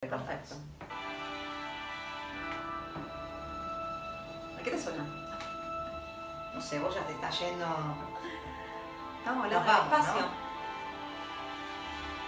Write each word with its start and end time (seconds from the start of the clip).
Perfecto. 0.00 0.54
¿A 4.58 4.62
qué 4.64 4.70
te 4.70 4.80
suena? 4.80 5.04
No 6.54 6.60
sé, 6.60 6.78
vos 6.78 6.94
ya 6.94 7.02
te 7.02 7.12
estás 7.12 7.38
yendo. 7.38 7.66
Estamos 9.18 9.44
hablando 9.44 9.70
del 9.70 9.82
espacio. 9.82 10.26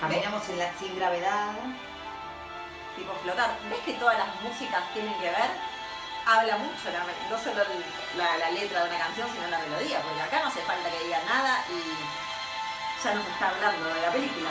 Caminamos 0.01 0.49
en 0.51 0.59
la, 0.59 0.73
sin 0.75 0.97
gravedad. 0.97 1.55
Tipo 2.95 3.15
flotar. 3.23 3.57
¿Ves 3.71 3.81
que 3.87 3.95
todas 3.95 4.19
las 4.19 4.43
músicas 4.43 4.93
tienen 4.93 5.15
que 5.15 5.31
ver? 5.31 5.51
Habla 6.27 6.59
mucho, 6.59 6.93
la 6.93 7.05
no 7.31 7.39
solo 7.43 7.65
la, 8.19 8.37
la 8.37 8.51
letra 8.51 8.85
de 8.85 8.91
una 8.91 8.99
canción, 8.99 9.31
sino 9.33 9.49
la 9.49 9.59
melodía, 9.59 9.99
porque 10.03 10.21
acá 10.21 10.41
no 10.41 10.49
hace 10.49 10.61
falta 10.61 10.91
que 10.91 11.05
diga 11.05 11.21
nada 11.25 11.65
y 11.71 13.03
ya 13.03 13.15
nos 13.15 13.27
está 13.27 13.49
hablando 13.49 13.89
de 13.89 14.03
la 14.03 14.13
película. 14.13 14.51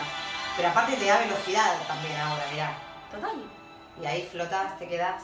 Pero 0.57 0.69
aparte 0.69 0.97
te 0.97 1.05
da 1.05 1.19
velocidad 1.19 1.77
también 1.87 2.19
ahora, 2.19 2.43
mirá. 2.51 2.90
Total. 3.11 3.35
Y 4.01 4.05
ahí 4.05 4.27
flotás, 4.31 4.77
te 4.79 4.87
quedás. 4.87 5.23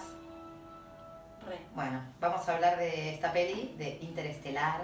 Re. 1.47 1.57
Bueno, 1.73 2.01
vamos 2.19 2.47
a 2.47 2.55
hablar 2.55 2.77
de 2.77 3.13
esta 3.13 3.31
peli, 3.31 3.73
de 3.77 3.97
Interestelar. 4.01 4.81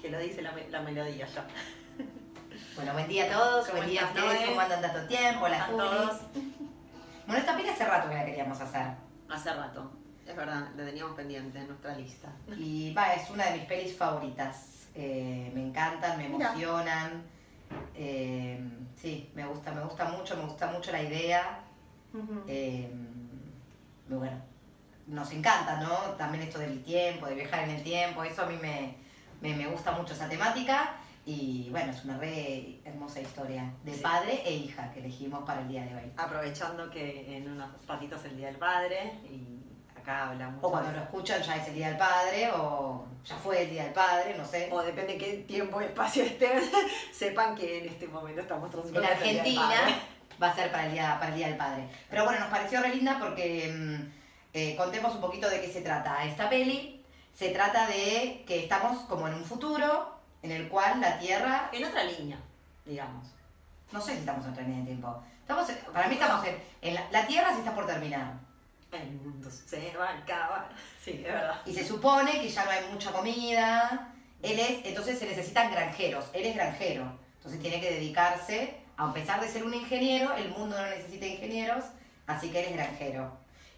Que 0.00 0.10
lo 0.10 0.18
dice 0.18 0.42
la, 0.42 0.52
me- 0.52 0.68
la 0.68 0.80
melodía 0.80 1.26
ya. 1.26 1.44
Bueno, 2.76 2.92
buen 2.92 3.08
día 3.08 3.24
a 3.26 3.28
todos, 3.28 3.66
¿Cómo 3.66 3.78
buen 3.78 3.90
día 3.90 4.02
a 4.02 4.06
ustedes? 4.06 4.48
¿cómo 4.48 4.60
andan 4.60 4.80
tanto 4.80 5.06
tiempo? 5.08 5.48
Las 5.48 5.60
¿Están 5.60 5.76
todos? 5.76 6.20
Bueno, 7.26 7.40
esta 7.40 7.56
peli 7.56 7.68
hace 7.70 7.84
rato 7.86 8.08
que 8.08 8.14
la 8.14 8.24
queríamos 8.24 8.60
hacer. 8.60 8.86
Hace 9.30 9.54
rato. 9.54 9.90
Es 10.26 10.36
verdad, 10.36 10.68
la 10.76 10.84
teníamos 10.84 11.14
pendiente 11.16 11.58
en 11.58 11.68
nuestra 11.68 11.94
lista. 11.96 12.28
Y 12.56 12.92
va, 12.94 13.14
es 13.14 13.28
una 13.30 13.46
de 13.46 13.58
mis 13.58 13.64
pelis 13.66 13.96
favoritas. 13.96 14.86
Eh, 14.94 15.50
me 15.54 15.62
encantan, 15.62 16.18
me 16.18 16.26
emocionan. 16.26 17.22
Eh, 17.94 18.60
sí, 18.96 19.30
me 19.34 19.46
gusta, 19.46 19.72
me 19.72 19.82
gusta 19.82 20.04
mucho, 20.04 20.36
me 20.36 20.44
gusta 20.44 20.66
mucho 20.68 20.92
la 20.92 21.02
idea. 21.02 21.60
Eh, 22.48 22.88
y 24.08 24.14
bueno, 24.14 24.36
nos 25.06 25.30
encanta, 25.32 25.80
¿no? 25.80 25.94
También 26.16 26.44
esto 26.44 26.58
del 26.58 26.82
tiempo, 26.82 27.26
de 27.26 27.34
viajar 27.34 27.64
en 27.64 27.70
el 27.70 27.82
tiempo, 27.82 28.22
eso 28.24 28.42
a 28.42 28.46
mí 28.46 28.56
me, 28.60 28.94
me, 29.40 29.54
me 29.56 29.66
gusta 29.66 29.92
mucho 29.92 30.14
esa 30.14 30.28
temática. 30.28 30.94
Y 31.26 31.68
bueno, 31.70 31.90
es 31.90 32.04
una 32.04 32.18
re 32.18 32.80
hermosa 32.84 33.18
historia 33.20 33.72
de 33.82 33.94
Sí. 33.94 34.00
padre 34.02 34.42
e 34.44 34.52
hija 34.52 34.92
que 34.92 35.00
elegimos 35.00 35.42
para 35.44 35.62
el 35.62 35.68
día 35.68 35.82
de 35.84 35.94
hoy. 35.94 36.12
Aprovechando 36.18 36.90
que 36.90 37.36
en 37.36 37.50
unos 37.50 37.70
ratitos 37.88 38.20
es 38.20 38.26
el 38.32 38.36
Día 38.36 38.48
del 38.48 38.56
Padre 38.56 39.10
y 39.24 39.58
acá 39.98 40.28
hablamos. 40.28 40.58
O 40.62 40.70
cuando 40.70 40.90
de- 40.90 40.96
lo 40.98 41.02
escuchan 41.04 41.42
ya 41.42 41.56
es 41.56 41.66
el 41.68 41.74
día 41.76 41.88
del 41.88 41.96
padre, 41.96 42.50
o 42.54 43.06
ya 43.24 43.36
fue 43.36 43.62
el 43.62 43.70
día 43.70 43.84
del 43.84 43.94
padre, 43.94 44.34
no 44.36 44.44
sé. 44.44 44.68
O 44.70 44.82
depende 44.82 45.16
qué 45.16 45.44
tiempo 45.48 45.80
y 45.80 45.84
espacio 45.86 46.24
estén, 46.24 46.60
sepan 47.12 47.54
que 47.56 47.78
en 47.78 47.88
este 47.88 48.06
momento 48.06 48.42
estamos 48.42 48.66
En 48.66 48.72
transmitiendo. 48.72 49.08
el 49.10 49.24
Día 49.24 49.30
del 49.30 49.38
Argentina 49.38 49.66
Padre. 49.66 49.94
Va 50.42 50.50
a 50.50 50.54
ser 50.54 50.70
para 50.70 50.86
el 50.86 50.92
día, 50.92 51.16
para 51.18 51.32
el 51.32 51.36
día 51.38 51.48
del 51.48 51.56
padre. 51.56 51.88
Pero 52.10 52.24
bueno, 52.24 52.40
nos 52.40 52.48
pareció 52.48 52.80
re 52.80 52.94
linda 52.94 53.18
porque 53.20 53.72
mm, 53.72 54.12
eh, 54.54 54.74
contemos 54.76 55.14
un 55.14 55.20
poquito 55.20 55.48
de 55.48 55.60
qué 55.60 55.72
se 55.72 55.80
trata. 55.82 56.24
Esta 56.24 56.48
peli 56.50 57.04
se 57.34 57.50
trata 57.50 57.86
de 57.86 58.44
que 58.46 58.62
estamos 58.64 59.02
como 59.04 59.26
en 59.28 59.34
un 59.34 59.44
futuro 59.44 60.18
en 60.42 60.50
el 60.52 60.68
cual 60.68 61.00
la 61.00 61.18
Tierra, 61.18 61.70
En 61.72 61.84
otra 61.84 62.04
línea, 62.04 62.38
digamos. 62.84 63.26
no 63.92 64.00
sé 64.00 64.12
si 64.12 64.18
estamos 64.18 64.44
en 64.44 64.52
otra 64.52 64.62
línea 64.62 64.80
de 64.80 64.86
tiempo. 64.86 65.22
Estamos, 65.40 65.68
en- 65.70 65.78
para 65.92 66.08
mí 66.08 66.14
estamos 66.14 66.46
en, 66.46 66.56
en 66.82 66.94
la, 66.94 67.10
la 67.10 67.26
Tierra 67.26 67.52
se 67.52 67.58
está 67.60 67.74
por 67.74 67.86
terminar. 67.86 68.32
El 68.92 69.10
mundo 69.12 69.50
se 69.50 69.92
va 69.98 70.08
a 70.10 70.18
acabar. 70.18 70.68
Sí, 71.04 71.12
es 71.26 71.32
verdad. 71.32 71.60
Y 71.66 71.74
se 71.74 71.84
supone 71.86 72.40
que 72.40 72.48
ya 72.48 72.64
no 72.64 72.70
hay 72.70 72.84
mucha 72.92 73.10
comida. 73.10 74.12
Él 74.40 74.58
es, 74.60 74.84
entonces 74.84 75.18
se 75.18 75.26
necesitan 75.26 75.70
granjeros. 75.72 76.26
Él 76.32 76.44
es 76.46 76.54
granjero. 76.54 77.10
Entonces 77.38 77.60
tiene 77.60 77.80
que 77.80 77.90
dedicarse, 77.90 78.76
a 78.96 79.12
pesar 79.12 79.40
de 79.40 79.48
ser 79.48 79.64
un 79.64 79.74
ingeniero, 79.74 80.34
el 80.34 80.50
mundo 80.50 80.76
no 80.80 80.86
necesita 80.86 81.26
ingenieros, 81.26 81.84
así 82.26 82.50
que 82.50 82.60
él 82.60 82.66
es 82.70 82.76
granjero. 82.76 83.30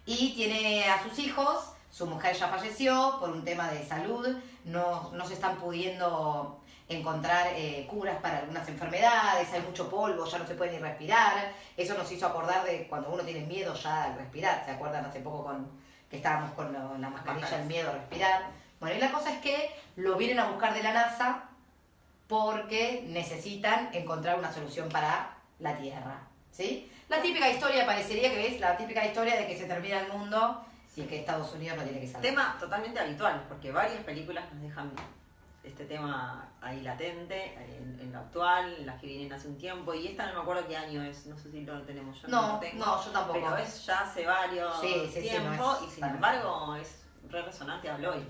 Y 0.05 0.34
tiene 0.34 0.84
a 0.89 1.03
sus 1.03 1.19
hijos, 1.19 1.73
su 1.91 2.06
mujer 2.06 2.36
ya 2.36 2.48
falleció 2.48 3.17
por 3.19 3.31
un 3.31 3.45
tema 3.45 3.69
de 3.70 3.84
salud, 3.86 4.36
no, 4.64 5.11
no 5.12 5.27
se 5.27 5.34
están 5.34 5.56
pudiendo 5.56 6.61
encontrar 6.89 7.48
eh, 7.55 7.86
curas 7.91 8.17
para 8.20 8.39
algunas 8.39 8.68
enfermedades, 8.68 9.52
hay 9.52 9.63
mucho 9.63 9.91
polvo, 9.91 10.24
ya 10.27 10.39
no 10.39 10.46
se 10.46 10.55
puede 10.55 10.73
ni 10.73 10.79
respirar. 10.79 11.52
Eso 11.77 11.95
nos 11.98 12.11
hizo 12.12 12.27
acordar 12.27 12.64
de 12.64 12.86
cuando 12.86 13.11
uno 13.11 13.24
tiene 13.24 13.45
miedo 13.46 13.74
ya 13.74 14.05
al 14.05 14.14
respirar. 14.17 14.64
¿Se 14.64 14.70
acuerdan 14.70 15.05
hace 15.05 15.18
poco 15.20 15.45
con 15.45 15.68
que 16.08 16.18
estábamos 16.18 16.52
con 16.52 16.73
lo- 16.73 16.96
la 16.98 17.08
mascarilla, 17.11 17.58
el 17.61 17.67
miedo 17.67 17.91
a 17.91 17.95
respirar? 17.95 18.42
Bueno, 18.79 18.95
y 18.96 19.01
la 19.01 19.11
cosa 19.11 19.33
es 19.33 19.39
que 19.41 19.74
lo 19.96 20.17
vienen 20.17 20.39
a 20.39 20.48
buscar 20.51 20.74
de 20.74 20.83
la 20.85 20.92
NASA 20.92 21.45
porque 22.29 23.05
necesitan 23.09 23.91
encontrar 23.92 24.39
una 24.39 24.53
solución 24.53 24.89
para 24.89 25.37
la 25.59 25.77
Tierra, 25.77 26.20
¿sí? 26.51 26.91
La 27.09 27.23
típica 27.23 27.48
historia 27.48 27.87
parecería 27.87 28.31
que 28.31 28.48
es 28.48 28.61
la 28.61 28.77
típica 28.77 29.05
historia 29.07 29.37
de 29.37 29.47
que 29.47 29.57
se 29.57 29.67
termina 29.67 30.01
el 30.01 30.13
mundo 30.13 30.65
y 30.97 31.03
que 31.03 31.20
Estados 31.20 31.53
Unidos 31.53 31.79
no 31.79 31.85
tiene 31.85 32.01
que 32.01 32.07
salvar. 32.07 32.23
Tema 32.23 32.57
totalmente 32.59 32.98
habitual, 32.98 33.45
porque 33.48 33.70
varias 33.70 34.03
películas 34.03 34.45
nos 34.53 34.63
dejan 34.63 34.91
este 35.63 35.85
tema 35.85 36.48
ahí 36.61 36.81
latente, 36.81 37.55
en, 37.55 37.98
en 38.01 38.13
lo 38.13 38.20
actual, 38.20 38.75
en 38.79 38.86
las 38.86 39.01
que 39.01 39.07
vienen 39.07 39.33
hace 39.33 39.48
un 39.48 39.59
tiempo, 39.59 39.95
y 39.95 40.09
esta 40.09 40.27
no 40.27 40.35
me 40.35 40.41
acuerdo 40.41 40.67
qué 40.67 40.77
año 40.77 41.03
es, 41.03 41.27
no 41.27 41.36
sé 41.36 41.51
si 41.51 41.63
lo 41.63 41.83
tenemos 41.83 42.20
yo. 42.23 42.29
No, 42.29 42.53
lo 42.55 42.59
tengo, 42.59 42.85
no, 42.85 43.05
yo 43.05 43.11
tampoco. 43.11 43.41
Pero 43.41 43.57
es 43.57 43.85
ya 43.85 44.01
hace 44.01 44.25
varios 44.25 44.81
Sí, 44.81 44.95
sí, 45.07 45.13
sí, 45.15 45.20
tiempo, 45.29 45.51
no 45.51 45.77
es 45.77 45.83
y 45.83 45.91
sin 45.95 46.05
embargo 46.05 46.77
es 46.77 47.03
re 47.29 47.42
resonante 47.42 47.91
hablo 47.91 48.15
hoy. 48.15 48.25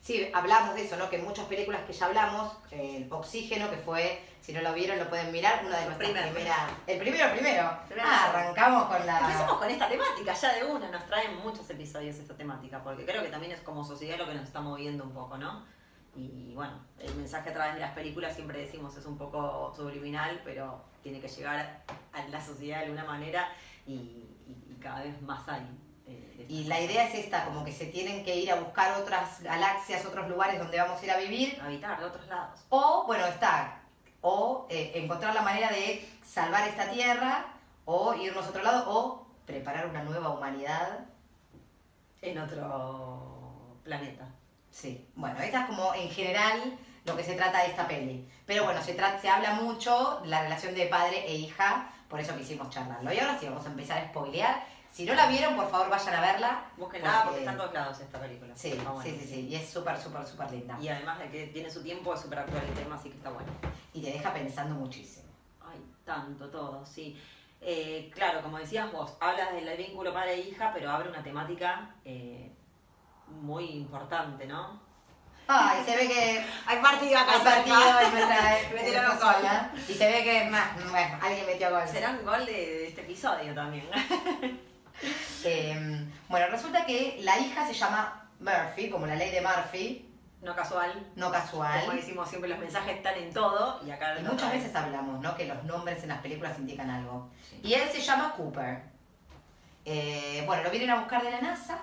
Sí, 0.00 0.30
hablamos 0.32 0.74
de 0.74 0.84
eso, 0.86 0.96
¿no? 0.96 1.10
Que 1.10 1.16
en 1.16 1.24
muchas 1.24 1.44
películas 1.46 1.82
que 1.86 1.92
ya 1.92 2.06
hablamos, 2.06 2.52
el 2.70 3.06
Oxígeno, 3.12 3.68
que 3.70 3.76
fue, 3.76 4.18
si 4.40 4.52
no 4.54 4.62
lo 4.62 4.72
vieron, 4.72 4.98
lo 4.98 5.08
pueden 5.10 5.30
mirar, 5.30 5.62
una 5.64 5.76
de 5.78 5.84
nuestras 5.84 6.10
Primero. 6.10 6.32
primeras... 6.32 6.58
El 6.86 6.98
primero, 6.98 7.30
primero. 7.32 7.78
Primero. 7.86 8.08
Ah, 8.10 8.30
arrancamos 8.30 8.84
con 8.84 9.06
la... 9.06 9.18
Empecemos 9.20 9.58
con 9.58 9.68
esta 9.70 9.88
temática, 9.90 10.32
ya 10.32 10.54
de 10.54 10.64
una, 10.64 10.88
nos 10.90 11.04
traen 11.06 11.36
muchos 11.36 11.68
episodios 11.68 12.16
esta 12.16 12.34
temática, 12.34 12.82
porque 12.82 13.04
creo 13.04 13.22
que 13.22 13.28
también 13.28 13.52
es 13.52 13.60
como 13.60 13.84
sociedad 13.84 14.16
lo 14.16 14.26
que 14.26 14.34
nos 14.34 14.44
está 14.44 14.60
moviendo 14.62 15.04
un 15.04 15.12
poco, 15.12 15.36
¿no? 15.36 15.64
Y 16.16 16.54
bueno, 16.54 16.72
el 16.98 17.14
mensaje 17.14 17.50
a 17.50 17.52
través 17.52 17.74
de 17.74 17.80
las 17.80 17.92
películas 17.92 18.34
siempre 18.34 18.58
decimos 18.58 18.96
es 18.96 19.04
un 19.04 19.18
poco 19.18 19.72
subliminal, 19.76 20.40
pero 20.44 20.82
tiene 21.02 21.20
que 21.20 21.28
llegar 21.28 21.82
a 22.12 22.22
la 22.28 22.40
sociedad 22.44 22.78
de 22.78 22.84
alguna 22.86 23.04
manera 23.04 23.52
y, 23.86 23.92
y- 23.92 24.64
y 24.70 24.76
cada 24.80 25.02
vez 25.04 25.20
más 25.22 25.46
hay. 25.48 25.62
Y 26.48 26.64
la 26.64 26.80
idea 26.80 27.04
es 27.04 27.14
esta, 27.14 27.44
como 27.44 27.64
que 27.64 27.72
se 27.72 27.86
tienen 27.86 28.24
que 28.24 28.36
ir 28.36 28.50
a 28.50 28.56
buscar 28.56 29.00
otras 29.00 29.42
galaxias, 29.42 30.04
otros 30.04 30.28
lugares 30.28 30.58
donde 30.58 30.78
vamos 30.78 31.00
a 31.00 31.04
ir 31.04 31.10
a 31.10 31.16
vivir. 31.16 31.60
Habitar 31.62 31.98
de 31.98 32.06
otros 32.06 32.26
lados. 32.28 32.60
O, 32.68 33.04
bueno, 33.06 33.26
está, 33.26 33.80
o 34.20 34.66
eh, 34.70 34.92
encontrar 34.94 35.34
la 35.34 35.42
manera 35.42 35.68
de 35.68 36.08
salvar 36.24 36.68
esta 36.68 36.90
Tierra, 36.90 37.46
o 37.84 38.14
irnos 38.14 38.46
a 38.46 38.50
otro 38.50 38.62
lado, 38.62 38.84
o 38.88 39.26
preparar 39.46 39.86
una 39.86 40.02
nueva 40.02 40.30
humanidad. 40.30 41.00
En 42.22 42.38
otro 42.38 43.78
planeta. 43.82 44.26
Sí, 44.70 45.08
bueno, 45.14 45.40
esta 45.40 45.60
es 45.60 45.66
como 45.66 45.94
en 45.94 46.10
general 46.10 46.78
lo 47.04 47.16
que 47.16 47.24
se 47.24 47.34
trata 47.34 47.62
de 47.62 47.68
esta 47.68 47.88
peli. 47.88 48.28
Pero 48.46 48.64
bueno, 48.64 48.82
se, 48.82 48.94
se 48.94 49.28
habla 49.28 49.54
mucho 49.54 50.20
de 50.22 50.28
la 50.28 50.42
relación 50.42 50.74
de 50.74 50.86
padre 50.86 51.24
e 51.26 51.34
hija, 51.34 51.90
por 52.08 52.20
eso 52.20 52.36
quisimos 52.36 52.70
charlarlo. 52.70 53.12
Y 53.12 53.18
ahora 53.18 53.38
sí 53.38 53.46
vamos 53.46 53.64
a 53.64 53.70
empezar 53.70 53.98
a 53.98 54.08
spoilear. 54.08 54.62
Si 54.90 55.04
no 55.04 55.14
la 55.14 55.26
vieron, 55.28 55.54
por 55.56 55.70
favor 55.70 55.88
vayan 55.88 56.14
a 56.14 56.20
verla. 56.20 56.64
Búsquenla 56.76 57.08
Porque- 57.10 57.24
porque 57.26 57.38
está 57.40 57.52
en 57.52 57.56
todos 57.58 57.72
lados 57.72 58.00
esta 58.00 58.18
película. 58.20 58.56
Sí, 58.56 58.72
Está 58.72 58.90
buena. 58.90 59.10
sí, 59.10 59.18
sí, 59.20 59.26
sí, 59.28 59.48
y 59.48 59.54
es 59.54 59.68
súper, 59.70 59.96
súper, 59.98 60.26
súper 60.26 60.50
linda. 60.50 60.76
Y 60.80 60.88
además 60.88 61.18
de 61.20 61.30
que 61.30 61.46
tiene 61.46 61.70
su 61.70 61.82
tiempo, 61.82 62.12
es 62.14 62.20
súper 62.20 62.40
actual 62.40 62.62
el 62.66 62.74
tema, 62.74 62.96
así 62.96 63.08
que 63.08 63.16
está 63.16 63.30
bueno. 63.30 63.48
Y 63.94 64.02
te 64.02 64.10
deja 64.12 64.32
pensando 64.32 64.74
muchísimo. 64.74 65.28
Ay, 65.60 65.80
tanto 66.04 66.48
todo, 66.50 66.84
sí. 66.84 67.20
Eh, 67.60 68.10
claro, 68.14 68.42
como 68.42 68.58
decías 68.58 68.90
vos, 68.90 69.16
hablas 69.20 69.52
del 69.52 69.76
vínculo 69.76 70.12
padre-hija, 70.12 70.72
pero 70.72 70.90
abre 70.90 71.08
una 71.08 71.22
temática 71.22 71.94
eh, 72.04 72.50
muy 73.28 73.66
importante, 73.70 74.46
¿no? 74.46 74.80
Ay, 75.46 75.84
se 75.84 75.96
ve 75.96 76.06
que 76.08 76.44
Hay 76.66 76.78
partido 76.80 77.18
acá 77.18 77.32
hay 77.34 77.40
partido 77.40 77.76
Metieron 78.74 79.04
nuestra 79.06 79.32
gol. 79.32 79.34
zona. 79.42 79.72
Y 79.88 79.94
se 79.94 80.06
ve 80.10 80.24
que, 80.24 80.44
más, 80.50 80.90
bueno, 80.90 81.18
alguien 81.20 81.46
metió 81.46 81.70
gol. 81.70 81.86
Será 81.86 82.10
un 82.10 82.24
gol 82.24 82.46
de, 82.46 82.52
de 82.52 82.88
este 82.88 83.00
episodio 83.02 83.54
también. 83.54 83.88
Eh, 85.44 86.06
bueno, 86.28 86.46
resulta 86.50 86.84
que 86.86 87.18
la 87.22 87.38
hija 87.38 87.66
se 87.66 87.72
llama 87.74 88.28
Murphy, 88.40 88.90
como 88.90 89.06
la 89.06 89.14
ley 89.14 89.30
de 89.30 89.40
Murphy, 89.40 90.06
No 90.42 90.54
casual. 90.54 90.92
no 91.16 91.26
Como 91.26 91.38
casual. 91.38 91.96
decimos 91.96 92.28
siempre, 92.28 92.48
los 92.50 92.58
mensajes 92.58 92.96
están 92.96 93.16
en 93.16 93.32
todo 93.32 93.80
y 93.86 93.90
acá 93.90 94.18
Y 94.18 94.22
muchas 94.22 94.52
veces 94.52 94.74
hablamos, 94.74 95.20
¿no? 95.20 95.36
Que 95.36 95.46
los 95.46 95.62
nombres 95.64 96.02
en 96.02 96.08
las 96.10 96.20
películas 96.20 96.58
indican 96.58 96.88
algo. 96.90 97.30
Sí. 97.48 97.60
Y 97.62 97.74
él 97.74 97.88
se 97.90 98.00
llama 98.00 98.34
Cooper. 98.36 98.82
Eh, 99.84 100.42
bueno, 100.46 100.62
lo 100.62 100.70
vienen 100.70 100.90
a 100.90 100.96
buscar 101.00 101.22
de 101.22 101.30
la 101.30 101.40
NASA, 101.40 101.82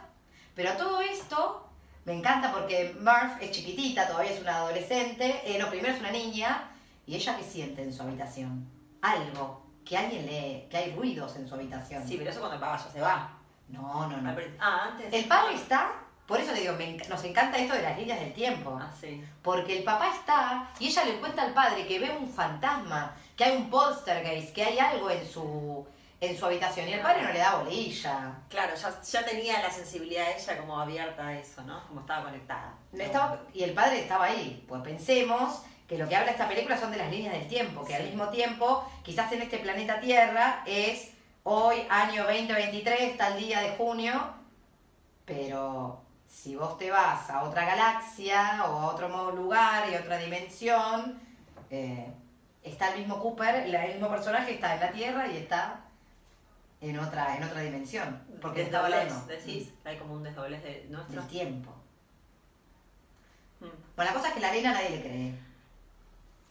pero 0.56 0.74
todo 0.74 1.02
esto 1.02 1.68
me 2.06 2.14
encanta 2.14 2.52
porque 2.52 2.96
Murph 3.00 3.42
es 3.42 3.52
chiquitita, 3.52 4.08
todavía 4.08 4.32
es 4.32 4.42
una 4.42 4.58
adolescente, 4.58 5.42
eh, 5.46 5.58
no, 5.60 5.70
primero 5.70 5.94
es 5.94 6.00
una 6.00 6.12
niña, 6.12 6.70
y 7.06 7.16
ella 7.16 7.36
qué 7.38 7.44
siente 7.44 7.82
en 7.84 7.92
su 7.94 8.02
habitación? 8.04 8.70
Algo, 9.02 9.67
que 9.88 9.98
alguien 9.98 10.26
lee, 10.26 10.68
que 10.70 10.78
hay 10.78 10.96
ruidos 10.96 11.36
en 11.36 11.48
su 11.48 11.56
habitación. 11.56 12.06
Sí, 12.08 12.16
pero 12.18 12.30
eso 12.32 12.40
cuando 12.40 12.56
el 12.56 12.62
papá 12.62 12.78
ya 12.84 12.92
se 12.92 13.02
va. 13.02 13.30
No, 13.70 14.08
no, 14.08 14.18
no. 14.18 14.36
Ah, 14.60 14.90
antes. 14.92 15.14
El 15.14 15.26
padre 15.26 15.56
está, 15.56 15.92
por 16.26 16.40
eso 16.40 16.52
te 16.54 16.62
digo, 16.62 16.74
me 16.78 16.98
enc- 16.98 17.08
nos 17.10 17.24
encanta 17.24 17.58
esto 17.58 17.74
de 17.74 17.82
las 17.82 17.98
líneas 17.98 18.20
del 18.20 18.34
tiempo. 18.34 18.78
Ah, 18.82 18.92
sí. 19.00 19.24
Porque 19.42 19.78
el 19.78 19.84
papá 19.84 20.10
está 20.14 20.70
y 20.80 20.88
ella 20.88 21.06
le 21.06 21.20
cuenta 21.20 21.44
al 21.44 21.54
padre 21.54 21.86
que 21.88 22.00
ve 22.00 22.16
un 22.20 22.30
fantasma, 22.30 23.16
que 23.36 23.44
hay 23.46 23.58
un 23.58 23.70
poltergeist, 23.70 24.54
que 24.54 24.64
hay 24.64 24.80
algo 24.80 25.10
en 25.10 25.26
su, 25.28 25.86
en 26.20 26.38
su 26.38 26.46
habitación 26.46 26.88
y 26.88 26.94
el 26.94 27.02
padre 27.02 27.24
no 27.24 27.32
le 27.34 27.40
da 27.40 27.56
bolilla. 27.56 28.34
Claro, 28.50 28.74
ya, 28.76 29.02
ya 29.02 29.26
tenía 29.26 29.62
la 29.62 29.70
sensibilidad 29.70 30.26
de 30.26 30.38
ella 30.38 30.58
como 30.58 30.80
abierta 30.80 31.28
a 31.28 31.38
eso, 31.38 31.62
¿no? 31.64 31.82
Como 31.88 32.02
estaba 32.02 32.24
conectada. 32.26 32.74
Estaba- 32.94 33.40
y 33.54 33.64
el 33.64 33.74
padre 33.74 34.00
estaba 34.02 34.26
ahí. 34.26 34.66
Pues 34.68 34.82
pensemos 34.82 35.62
que 35.88 35.98
lo 35.98 36.08
que 36.08 36.16
habla 36.16 36.32
esta 36.32 36.48
película 36.48 36.78
son 36.78 36.92
de 36.92 36.98
las 36.98 37.10
líneas 37.10 37.34
del 37.34 37.48
tiempo, 37.48 37.86
que 37.86 37.96
al 37.96 38.04
mismo 38.04 38.30
tiempo, 38.30 38.90
quizás 39.04 39.32
en 39.32 39.42
este 39.42 39.58
planeta 39.58 40.00
Tierra 40.00 40.64
es 40.66 41.14
hoy, 41.44 41.78
año 41.90 42.24
2023, 42.24 43.18
tal 43.18 43.38
día 43.38 43.62
de 43.62 43.70
junio, 43.72 44.34
pero 45.26 46.02
si 46.28 46.56
vos 46.56 46.78
te 46.78 46.92
vas 46.92 47.30
a 47.30 47.44
otra 47.44 47.66
galaxia 47.66 48.66
o 48.66 48.80
a 48.80 48.88
otro 48.88 49.32
lugar 49.32 49.90
y 49.90 49.96
a 49.96 50.02
otra 50.02 50.18
dimensión, 50.18 51.20
eh, 51.70 52.12
está 52.64 52.92
el 52.94 53.00
mismo 53.00 53.22
Cooper, 53.22 53.56
el 53.56 53.94
mismo 53.94 54.10
personaje 54.10 54.56
está 54.56 54.74
en 54.74 54.80
la 54.82 54.92
Tierra 54.92 55.28
y 55.28 55.38
está 55.38 55.82
en 56.82 57.00
otra, 57.00 57.38
en 57.38 57.44
otra 57.44 57.62
dimensión. 57.62 58.22
Porque 58.42 58.64
está 58.64 58.84
desdoblez, 58.84 59.14
hablando 59.14 59.34
decís, 59.34 59.74
hay 59.86 59.98
como 59.98 60.16
un 60.16 60.24
desdoblez 60.24 60.62
de 60.64 60.86
nuestro. 60.90 61.22
del 61.22 61.30
tiempo. 61.30 61.72
Mm. 63.62 63.66
Bueno, 63.96 64.12
la 64.12 64.14
cosa 64.14 64.28
es 64.28 64.34
que 64.34 64.40
la 64.42 64.50
arena 64.50 64.74
nadie 64.74 64.90
le 64.90 65.02
cree. 65.02 65.47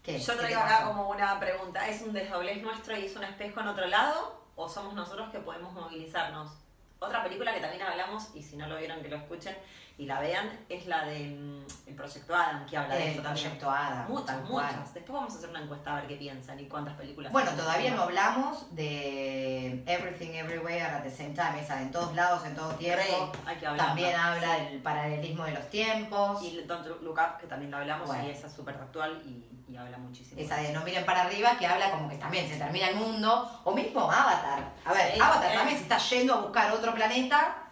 ¿Qué? 0.06 0.20
Yo 0.20 0.34
¿Qué 0.34 0.38
traigo 0.38 0.60
acá 0.60 0.84
como 0.84 1.10
una 1.10 1.38
pregunta. 1.40 1.88
¿Es 1.88 2.00
un 2.00 2.12
desdoblez 2.12 2.62
nuestro 2.62 2.96
y 2.96 3.06
es 3.06 3.16
un 3.16 3.24
espejo 3.24 3.58
en 3.60 3.66
otro 3.66 3.86
lado? 3.88 4.40
¿O 4.54 4.68
somos 4.68 4.94
nosotros 4.94 5.30
que 5.30 5.40
podemos 5.40 5.72
movilizarnos? 5.72 6.52
Otra 7.00 7.24
película 7.24 7.52
que 7.52 7.60
también 7.60 7.82
hablamos, 7.82 8.28
y 8.32 8.42
si 8.42 8.56
no 8.56 8.68
lo 8.68 8.78
vieron 8.78 9.02
que 9.02 9.08
lo 9.08 9.16
escuchen 9.16 9.56
y 9.98 10.06
la 10.06 10.20
vean, 10.20 10.48
es 10.68 10.86
la 10.86 11.06
de 11.06 11.30
mm, 11.30 11.88
El 11.88 11.94
Proyecto 11.96 12.34
Adam, 12.34 12.66
que 12.66 12.76
habla 12.76 12.94
de 12.94 13.12
eso 13.12 13.22
también. 13.22 13.46
proyecto 13.46 13.70
Adam. 13.70 14.08
Muchas, 14.08 14.36
cual. 14.48 14.66
muchas. 14.66 14.94
Después 14.94 15.14
vamos 15.14 15.34
a 15.34 15.38
hacer 15.38 15.50
una 15.50 15.62
encuesta 15.62 15.92
a 15.92 15.96
ver 15.96 16.06
qué 16.06 16.16
piensan 16.16 16.60
y 16.60 16.66
cuántas 16.68 16.94
películas. 16.94 17.32
Bueno, 17.32 17.50
todavía 17.52 17.94
no 17.94 18.02
hablamos 18.02 18.74
de 18.76 19.82
Everything 19.86 20.34
Everywhere 20.34 20.82
at 20.82 21.02
the 21.02 21.10
Same 21.10 21.30
Time, 21.34 21.60
esa 21.60 21.82
en 21.82 21.90
todos 21.90 22.14
lados, 22.14 22.44
en 22.44 22.54
todo 22.54 22.74
tiempo. 22.74 23.32
Hay 23.44 23.56
que 23.56 23.66
hablar. 23.66 23.86
También 23.88 24.14
habla 24.14 24.54
del 24.60 24.80
paralelismo 24.82 25.44
de 25.44 25.52
los 25.52 25.68
tiempos. 25.70 26.42
Y 26.42 26.62
Don't 26.62 26.86
Look 27.02 27.18
Up, 27.18 27.40
que 27.40 27.46
también 27.46 27.70
lo 27.70 27.78
hablamos, 27.78 28.06
Bueno. 28.06 28.26
y 28.28 28.30
esa 28.30 28.46
es 28.46 28.52
súper 28.52 28.76
actual 28.76 29.22
y, 29.26 29.55
y 29.68 29.76
habla 29.76 29.98
muchísimo. 29.98 30.40
Esa 30.40 30.56
de 30.56 30.72
no 30.72 30.82
miren 30.84 31.04
para 31.04 31.22
arriba, 31.22 31.56
que 31.58 31.66
habla 31.66 31.90
como 31.90 32.08
que 32.08 32.16
también 32.16 32.48
se 32.48 32.56
termina 32.56 32.88
el 32.88 32.96
mundo. 32.96 33.60
O 33.64 33.72
mismo 33.74 34.10
Avatar. 34.10 34.72
A 34.84 34.92
ver, 34.92 35.14
Sí, 35.14 35.20
Avatar 35.20 35.52
eh. 35.52 35.56
también 35.56 35.76
se 35.78 35.82
está 35.84 35.98
yendo 35.98 36.34
a 36.34 36.40
buscar 36.42 36.72
otro 36.72 36.94
planeta. 36.94 37.62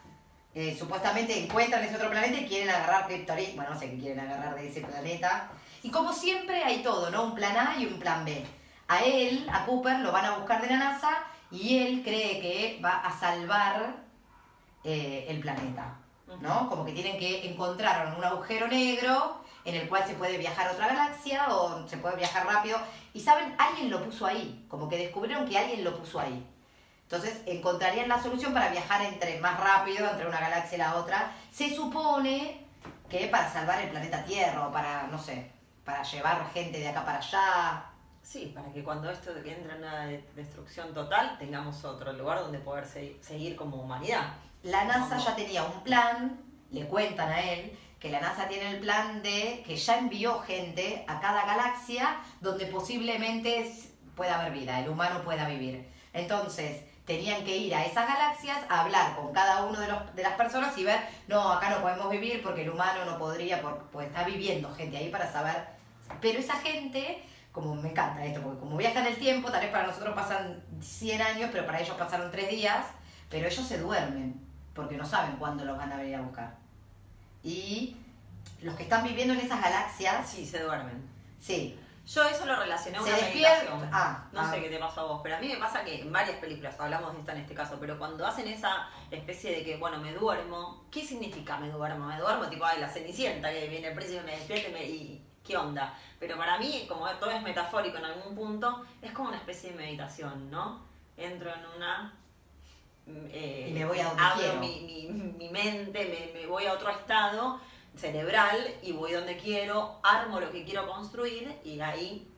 eh, 0.57 0.77
supuestamente 0.79 1.37
encuentran 1.37 1.83
ese 1.83 1.97
otro 1.97 2.11
planeta 2.11 2.39
y 2.39 2.47
quieren 2.47 2.71
agarrar 2.71 3.07
Kryptonite. 3.09 3.55
Bueno, 3.57 3.75
no 3.75 3.79
sé 3.81 3.91
qué 3.91 3.99
quieren 3.99 4.21
agarrar 4.21 4.55
de 4.55 4.69
ese 4.69 4.83
planeta. 4.83 5.49
Y 5.83 5.91
como 5.91 6.13
siempre 6.13 6.63
hay 6.63 6.81
todo, 6.83 7.11
¿no? 7.11 7.25
Un 7.25 7.35
plan 7.35 7.57
A 7.57 7.77
y 7.77 7.87
un 7.87 7.99
plan 7.99 8.25
B. 8.25 8.45
A 8.87 9.03
él, 9.03 9.49
a 9.53 9.65
Cooper, 9.67 9.99
lo 10.01 10.13
van 10.13 10.25
a 10.27 10.37
buscar 10.37 10.61
de 10.63 10.69
la 10.69 10.77
NASA 10.77 11.11
y 11.51 11.79
él 11.79 12.03
cree 12.05 12.41
que 12.41 12.81
va 12.85 12.99
a 13.01 13.19
salvar 13.19 13.97
eh, 14.85 15.27
el 15.29 15.41
planeta. 15.41 15.97
¿No? 16.41 16.69
Como 16.69 16.85
que 16.85 16.93
tienen 16.93 17.19
que 17.19 17.51
encontrar 17.51 18.15
un 18.17 18.25
agujero 18.25 18.69
negro 18.69 19.41
en 19.65 19.75
el 19.75 19.89
cual 19.89 20.07
se 20.07 20.15
puede 20.15 20.37
viajar 20.39 20.69
a 20.69 20.73
otra 20.73 20.89
galaxia 20.89 21.49
o 21.49 21.89
se 21.89 21.97
puede 21.97 22.17
viajar 22.17 22.47
rápido. 22.47 22.79
Y 23.13 23.21
saben, 23.21 23.55
alguien 23.59 23.91
lo 23.91 24.05
puso 24.05 24.27
ahí, 24.27 24.65
como 24.69 24.89
que 24.89 24.99
descubrieron 24.99 25.49
que 25.49 25.59
alguien 25.59 25.85
lo 25.85 25.97
puso 25.97 26.21
ahí. 26.21 26.47
Entonces 27.03 27.43
encontrarían 27.47 28.09
la 28.09 28.23
solución 28.23 28.53
para 28.53 28.71
viajar 28.71 29.03
entre 29.03 29.39
más 29.41 29.59
rápido 29.61 30.09
entre 30.11 30.27
una 30.27 30.41
galaxia 30.41 30.77
y 30.77 30.79
la 30.79 30.97
otra. 30.97 31.33
Se 31.51 31.75
supone 31.75 32.67
que 33.09 33.27
para 33.29 33.53
salvar 33.53 33.81
el 33.81 33.91
planeta 33.91 34.25
Tierra 34.25 34.67
o 34.67 34.73
para, 34.73 35.07
no 35.09 35.19
sé, 35.19 35.51
para 35.85 36.03
llevar 36.03 36.51
gente 36.53 36.79
de 36.79 36.89
acá 36.89 37.05
para 37.05 37.19
allá. 37.19 37.85
Sí, 38.25 38.51
para 38.55 38.73
que 38.73 38.83
cuando 38.83 39.11
esto 39.11 39.31
entre 39.37 39.53
en 39.53 39.71
una 39.79 40.07
de- 40.07 40.25
destrucción 40.35 40.95
total, 40.95 41.37
tengamos 41.39 41.85
otro 41.85 42.13
lugar 42.15 42.41
donde 42.41 42.59
poder 42.59 42.87
se- 42.87 43.17
seguir 43.23 43.55
como 43.55 43.77
humanidad. 43.77 44.33
La 44.63 44.85
NASA 44.85 45.19
ya 45.19 45.37
tenía 45.37 45.63
un 45.63 45.83
plan, 45.85 46.41
le 46.71 46.87
cuentan 46.87 47.29
a 47.31 47.41
él, 47.43 47.79
que 48.01 48.09
la 48.11 48.21
NASA 48.21 48.49
tiene 48.49 48.71
el 48.71 48.81
plan 48.81 49.23
de 49.23 49.63
que 49.67 49.77
ya 49.77 49.99
envió 49.99 50.41
gente 50.41 51.05
a 51.07 51.21
cada 51.21 51.45
galaxia 51.45 52.17
donde 52.41 52.67
posiblemente 52.67 53.71
pueda 54.17 54.41
haber 54.41 54.53
vida, 54.53 54.81
el 54.81 54.89
humano 54.89 55.23
pueda 55.23 55.47
vivir. 55.47 55.87
Entonces, 56.15 56.83
tenían 57.05 57.45
que 57.45 57.55
ir 57.59 57.75
a 57.75 57.85
esas 57.85 58.07
galaxias 58.09 58.57
a 58.71 58.81
hablar 58.81 59.17
con 59.17 59.33
cada 59.35 59.65
uno 59.67 59.79
de, 59.79 59.89
los, 59.89 60.15
de 60.17 60.23
las 60.23 60.33
personas 60.35 60.77
y 60.79 60.85
ver, 60.85 61.01
no, 61.29 61.53
acá 61.53 61.69
no 61.69 61.83
podemos 61.83 62.11
vivir 62.11 62.43
porque 62.43 62.63
el 62.63 62.71
humano 62.71 63.05
no 63.05 63.19
podría, 63.19 63.61
por- 63.61 63.83
pues 63.91 64.07
está 64.07 64.25
viviendo 64.25 64.75
gente 64.75 64.97
ahí 64.97 65.11
para 65.11 65.31
saber. 65.31 65.67
Pero 66.23 66.39
esa 66.39 66.55
gente, 66.55 67.23
como 67.55 67.75
me 67.77 67.89
encanta 67.91 68.23
esto, 68.25 68.43
porque 68.43 68.59
como 68.59 68.77
viajan 68.77 69.07
el 69.07 69.17
tiempo, 69.17 69.49
tal 69.51 69.61
vez 69.63 69.71
para 69.71 69.87
nosotros 69.87 70.13
pasan 70.15 70.61
100 70.83 71.23
años, 71.23 71.51
pero 71.53 71.65
para 71.65 71.81
ellos 71.81 71.97
pasaron 71.97 72.31
3 72.31 72.51
días, 72.51 72.85
pero 73.31 73.47
ellos 73.49 73.65
se 73.67 73.79
duermen 73.79 74.35
porque 74.75 74.97
no 74.97 75.07
saben 75.07 75.37
cuándo 75.37 75.65
los 75.65 75.79
van 75.79 75.93
a 75.93 75.97
venir 75.97 76.17
a 76.17 76.21
buscar. 76.23 76.57
Y 77.45 77.97
los 78.63 78.75
que 78.75 78.83
están 78.85 79.05
viviendo 79.05 79.35
en 79.35 79.41
esas 79.41 79.63
galaxias, 79.63 80.29
Sí, 80.29 80.45
se 80.47 80.63
duermen. 80.65 81.09
sí, 81.41 81.79
Yo 82.07 82.23
eso 82.25 82.45
lo 82.45 82.57
relacioné 82.57 82.99
a 82.99 83.03
una 83.03 83.13
meditación. 83.17 83.89
ah, 83.93 84.25
no 84.33 84.41
ah. 84.41 84.51
sé 84.51 84.61
qué 84.61 84.69
te 84.69 84.79
pasó 84.79 85.03
a 85.03 85.05
vos, 85.05 85.21
pero 85.23 85.37
a 85.37 85.41
mí 85.41 85.49
me 85.49 85.57
pasa 85.57 85.85
que 85.85 86.01
en 86.03 86.13
varias 86.13 86.37
películas, 86.39 86.79
hablamos 86.79 87.15
de 87.15 87.21
esta 87.21 87.33
en 87.33 87.39
este 87.39 87.55
caso, 87.55 87.79
pero 87.81 87.99
cuando 87.99 88.27
hacen 88.27 88.47
esa 88.49 88.89
especie 89.11 89.53
de 89.53 89.65
que, 89.65 89.77
bueno, 89.79 89.99
me 90.01 90.13
duermo, 90.13 90.85
¿qué 90.91 91.03
significa 91.07 91.57
me 91.59 91.71
duermo? 91.71 92.07
Me 92.07 92.19
duermo 92.19 92.47
tipo, 92.49 92.65
ay, 92.65 92.81
la 92.81 92.89
cenicienta 92.91 93.51
que 93.51 93.69
viene 93.69 93.89
el 93.89 93.95
príncipe, 93.95 94.23
me 94.23 94.33
despierta 94.33 94.69
y, 94.69 94.73
me- 94.73 94.85
y 94.87 95.27
¿qué 95.45 95.57
onda? 95.57 95.95
Pero 96.19 96.37
para 96.37 96.59
mí, 96.59 96.87
como 96.89 97.09
todo 97.13 97.31
es 97.31 97.43
metafórico 97.43 97.99
en 97.99 98.05
algún 98.07 98.35
punto, 98.35 98.85
es 99.03 99.13
como 99.13 99.29
una 99.29 99.37
especie 99.39 99.71
de 99.71 99.77
meditación, 99.77 100.51
¿no? 100.51 100.83
Entro 101.17 101.53
en 101.55 101.61
una... 101.77 102.13
mm, 103.07 103.27
eh, 103.31 103.67
Y 103.71 103.73
me 103.75 103.85
voy 103.85 103.99
a 104.01 104.07
donde 104.07 104.23
abro. 104.23 104.61
Mi, 104.61 104.81
mi, 104.81 105.09
mi 105.37 105.49
mente, 105.51 106.33
me, 106.35 106.41
me 106.41 106.47
voy 106.47 106.67
a 106.67 106.73
otro 106.73 106.91
estado 106.91 107.61
cerebral 107.97 108.59
y 108.83 108.93
voy 108.93 109.13
donde 109.13 109.37
quiero, 109.37 110.01
armo 110.03 110.41
lo 110.41 110.51
que 110.51 110.65
quiero 110.65 110.87
construir 110.89 111.61
y 111.63 111.79
ahí 111.81 112.29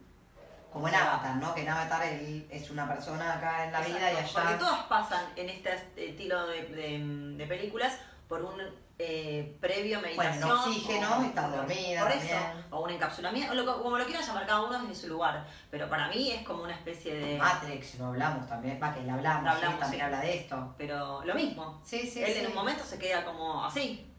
como 0.72 0.88
en 0.88 0.94
Avatar, 0.94 1.36
¿no? 1.36 1.54
Que 1.54 1.62
en 1.62 1.70
Avatar 1.70 2.02
él 2.04 2.46
es 2.50 2.68
una 2.70 2.86
persona 2.86 3.34
acá 3.34 3.64
en 3.64 3.72
la 3.72 3.80
vida 3.80 4.12
y 4.12 4.16
Exacto, 4.16 4.32
Porque 4.34 4.48
allá... 4.48 4.58
todas 4.58 4.82
pasan 4.84 5.24
en 5.36 5.48
este 5.48 5.72
estilo 5.96 6.46
de, 6.48 6.64
de- 6.66 7.34
de 7.38 7.46
películas 7.46 7.98
por 8.28 8.42
un 8.42 8.60
eh, 8.98 9.56
previo 9.60 10.00
Bueno, 10.00 10.16
meditación. 10.16 10.48
en 10.50 10.56
oxígeno, 10.56 11.18
o- 11.18 11.22
está 11.24 11.48
dormida 11.48 12.00
Por 12.00 12.10
también. 12.12 12.34
eso, 12.36 12.46
o 12.70 12.80
un 12.84 12.90
encapsulamiento, 12.90 13.52
o 13.52 13.54
lo- 13.54 13.82
como 13.82 13.98
lo 13.98 14.04
quieran 14.06 14.24
llamar 14.26 14.46
cada 14.46 14.62
uno 14.62 14.78
desde 14.80 14.94
su 14.94 15.08
lugar. 15.08 15.46
Pero 15.70 15.88
para 15.90 16.08
mí 16.08 16.30
es 16.30 16.42
como 16.46 16.62
una 16.62 16.72
especie 16.74 17.14
de. 17.14 17.36
Matrix, 17.38 17.98
lo 17.98 18.06
hablamos 18.06 18.46
también, 18.48 18.80
va 18.82 18.94
que 18.94 19.02
le 19.02 19.10
hablamos, 19.10 19.44
Lo 19.44 19.50
hablamos, 19.50 19.74
sí, 19.76 19.80
también 19.80 20.00
sí. 20.00 20.04
habla 20.04 20.20
de 20.20 20.36
esto. 20.38 20.74
Pero 20.78 21.22
lo 21.24 21.34
mismo. 21.34 21.80
Sí, 21.84 22.08
sí, 22.08 22.22
Él 22.22 22.32
sí. 22.32 22.38
en 22.40 22.46
un 22.46 22.54
momento 22.54 22.84
se 22.84 22.98
queda 22.98 23.22
como 23.24 23.64
así, 23.66 24.10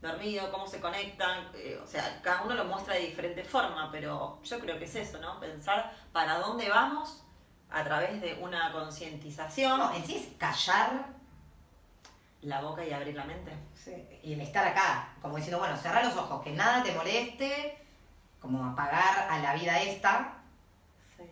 dormido, 0.00 0.50
cómo 0.50 0.66
se 0.66 0.80
conectan. 0.80 1.48
eh, 1.54 1.78
o 1.82 1.86
sea, 1.86 2.20
cada 2.22 2.42
uno 2.42 2.54
lo 2.54 2.64
muestra 2.64 2.94
de 2.94 3.00
diferente 3.00 3.44
forma, 3.44 3.90
pero 3.92 4.40
yo 4.42 4.58
creo 4.60 4.78
que 4.78 4.84
es 4.86 4.94
eso, 4.94 5.18
¿no? 5.18 5.38
Pensar 5.40 5.92
para 6.12 6.38
dónde 6.38 6.68
vamos 6.70 7.22
a 7.70 7.82
través 7.84 8.20
de 8.22 8.34
una 8.40 8.72
concientización. 8.72 9.78
No, 9.78 9.92
en 9.94 10.06
sí 10.06 10.16
es 10.16 10.38
callar 10.38 11.15
la 12.46 12.60
boca 12.60 12.84
y 12.84 12.92
abrir 12.92 13.14
la 13.14 13.24
mente. 13.24 13.52
y 14.22 14.32
el 14.32 14.40
estar 14.40 14.66
acá, 14.66 15.08
como 15.22 15.36
diciendo, 15.36 15.58
bueno, 15.58 15.76
cerrar 15.76 16.04
los 16.04 16.16
ojos, 16.16 16.42
que 16.42 16.50
nada 16.52 16.82
te 16.82 16.92
moleste, 16.92 17.78
como 18.40 18.64
apagar 18.64 19.28
a 19.30 19.38
la 19.38 19.54
vida 19.54 19.80
esta, 19.82 20.34
Sí. 21.16 21.22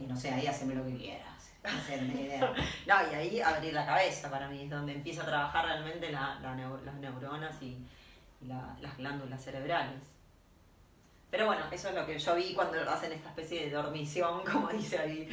y 0.00 0.06
no 0.06 0.16
sé, 0.16 0.30
ahí 0.32 0.46
haceme 0.46 0.74
lo 0.74 0.84
que 0.84 0.96
quieras. 0.96 1.50
No 1.64 1.80
sé, 1.80 2.00
no 2.00 2.12
tengo 2.12 2.24
idea. 2.24 2.52
No, 2.86 2.94
y 3.10 3.14
ahí 3.14 3.40
abrir 3.40 3.72
la 3.74 3.84
cabeza 3.86 4.30
para 4.30 4.48
mí, 4.48 4.62
es 4.64 4.70
donde 4.70 4.92
empieza 4.94 5.22
a 5.22 5.26
trabajar 5.26 5.64
realmente 5.64 6.10
la- 6.12 6.38
la 6.40 6.54
neu- 6.54 6.80
las 6.82 6.94
neuronas 6.96 7.60
y, 7.62 7.84
y 8.40 8.46
la- 8.46 8.76
las 8.80 8.96
glándulas 8.96 9.42
cerebrales. 9.42 10.00
Pero 11.30 11.46
bueno, 11.46 11.64
eso 11.72 11.88
es 11.88 11.94
lo 11.94 12.06
que 12.06 12.18
yo 12.18 12.34
vi 12.36 12.54
cuando 12.54 12.78
hacen 12.90 13.12
esta 13.12 13.30
especie 13.30 13.64
de 13.64 13.70
dormición, 13.70 14.42
como 14.52 14.68
dice 14.68 14.98
ahí. 14.98 15.28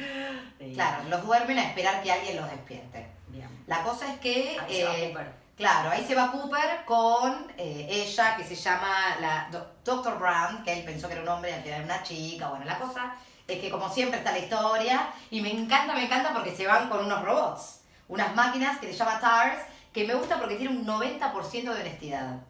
Claro, 0.74 1.04
los 1.08 1.24
duermen 1.24 1.58
a 1.58 1.68
esperar 1.68 2.02
que 2.02 2.10
alguien 2.12 2.36
los 2.36 2.50
despierte. 2.50 3.06
Bien. 3.34 3.64
La 3.66 3.82
cosa 3.82 4.12
es 4.12 4.20
que, 4.20 4.56
Ahí 4.58 4.76
se 4.76 4.84
va 4.84 4.96
eh, 4.96 5.08
Cooper. 5.08 5.32
claro, 5.56 5.90
ahí 5.90 6.04
se 6.06 6.14
va 6.14 6.30
Cooper 6.30 6.84
con 6.86 7.52
eh, 7.58 7.86
ella 7.90 8.36
que 8.36 8.44
se 8.44 8.54
llama 8.54 9.16
la 9.20 9.48
Dr. 9.84 10.18
Brown, 10.18 10.62
que 10.64 10.72
él 10.72 10.84
pensó 10.84 11.08
que 11.08 11.14
era 11.14 11.22
un 11.22 11.28
hombre 11.28 11.50
y 11.50 11.54
al 11.54 11.62
final 11.62 11.82
era 11.82 11.94
una 11.94 12.02
chica. 12.02 12.48
Bueno, 12.48 12.64
la 12.64 12.78
cosa 12.78 13.16
es 13.46 13.58
que 13.60 13.70
como 13.70 13.90
siempre 13.90 14.18
está 14.18 14.32
la 14.32 14.38
historia 14.38 15.08
y 15.30 15.40
me 15.40 15.50
encanta, 15.50 15.94
me 15.94 16.04
encanta 16.04 16.32
porque 16.32 16.54
se 16.54 16.66
van 16.66 16.88
con 16.88 17.04
unos 17.04 17.22
robots, 17.22 17.80
unas 18.08 18.34
máquinas 18.34 18.78
que 18.78 18.86
se 18.86 18.94
llama 18.94 19.20
TARS, 19.20 19.62
que 19.92 20.06
me 20.06 20.14
gusta 20.14 20.38
porque 20.38 20.56
tiene 20.56 20.76
un 20.76 20.86
90% 20.86 21.50
de 21.50 21.80
honestidad. 21.80 22.40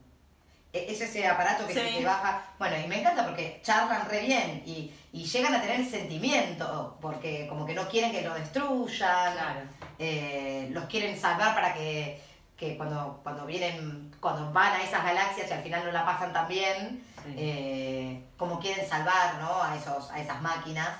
E- 0.74 0.86
Es 0.92 1.00
ese 1.00 1.26
aparato 1.26 1.66
que 1.66 1.72
se 1.74 1.80
te 1.80 2.04
baja. 2.04 2.42
Bueno, 2.58 2.76
y 2.84 2.86
me 2.88 3.00
encanta 3.00 3.24
porque 3.24 3.60
charlan 3.62 4.08
re 4.10 4.20
bien 4.22 4.62
y, 4.66 4.92
y 5.12 5.24
llegan 5.24 5.54
a 5.54 5.62
tener 5.62 5.88
sentimiento, 5.88 6.98
porque 7.00 7.46
como 7.48 7.64
que 7.64 7.74
no 7.74 7.88
quieren 7.88 8.10
que 8.12 8.22
lo 8.22 8.34
destruyan 8.34 9.32
Claro. 9.34 9.60
eh, 9.98 10.68
los 10.72 10.84
quieren 10.86 11.18
salvar 11.18 11.54
para 11.54 11.72
que, 11.74 12.20
que 12.56 12.76
cuando, 12.76 13.20
cuando 13.22 13.46
vienen, 13.46 14.12
cuando 14.20 14.52
van 14.52 14.72
a 14.72 14.82
esas 14.82 15.04
galaxias 15.04 15.48
y 15.48 15.52
al 15.54 15.62
final 15.62 15.84
no 15.86 15.92
la 15.92 16.04
pasan 16.04 16.32
tan 16.32 16.48
bien, 16.48 17.04
Sí. 17.24 17.34
eh, 17.38 18.22
como 18.36 18.60
quieren 18.60 18.86
salvar 18.86 19.36
¿no? 19.40 19.62
a, 19.62 19.76
esos, 19.76 20.10
a 20.10 20.20
esas 20.20 20.42
máquinas. 20.42 20.90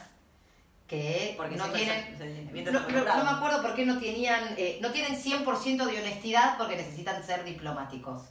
que 0.86 1.34
Porque 1.36 1.56
no 1.56 1.66
tienen... 1.70 2.16
No, 2.18 2.24
no- 2.72 2.80
no 2.80 2.88
involucrados. 2.88 3.24
me 3.24 3.30
acuerdo 3.30 3.60
por 3.62 3.74
qué 3.74 3.84
no 3.86 3.98
tenían, 3.98 4.54
eh, 4.56 4.78
no 4.80 4.90
tienen 4.90 5.16
100% 5.20 5.84
de 5.84 5.98
honestidad 6.00 6.56
porque 6.58 6.76
necesitan 6.76 7.22
ser 7.24 7.42
diplomáticos. 7.44 8.22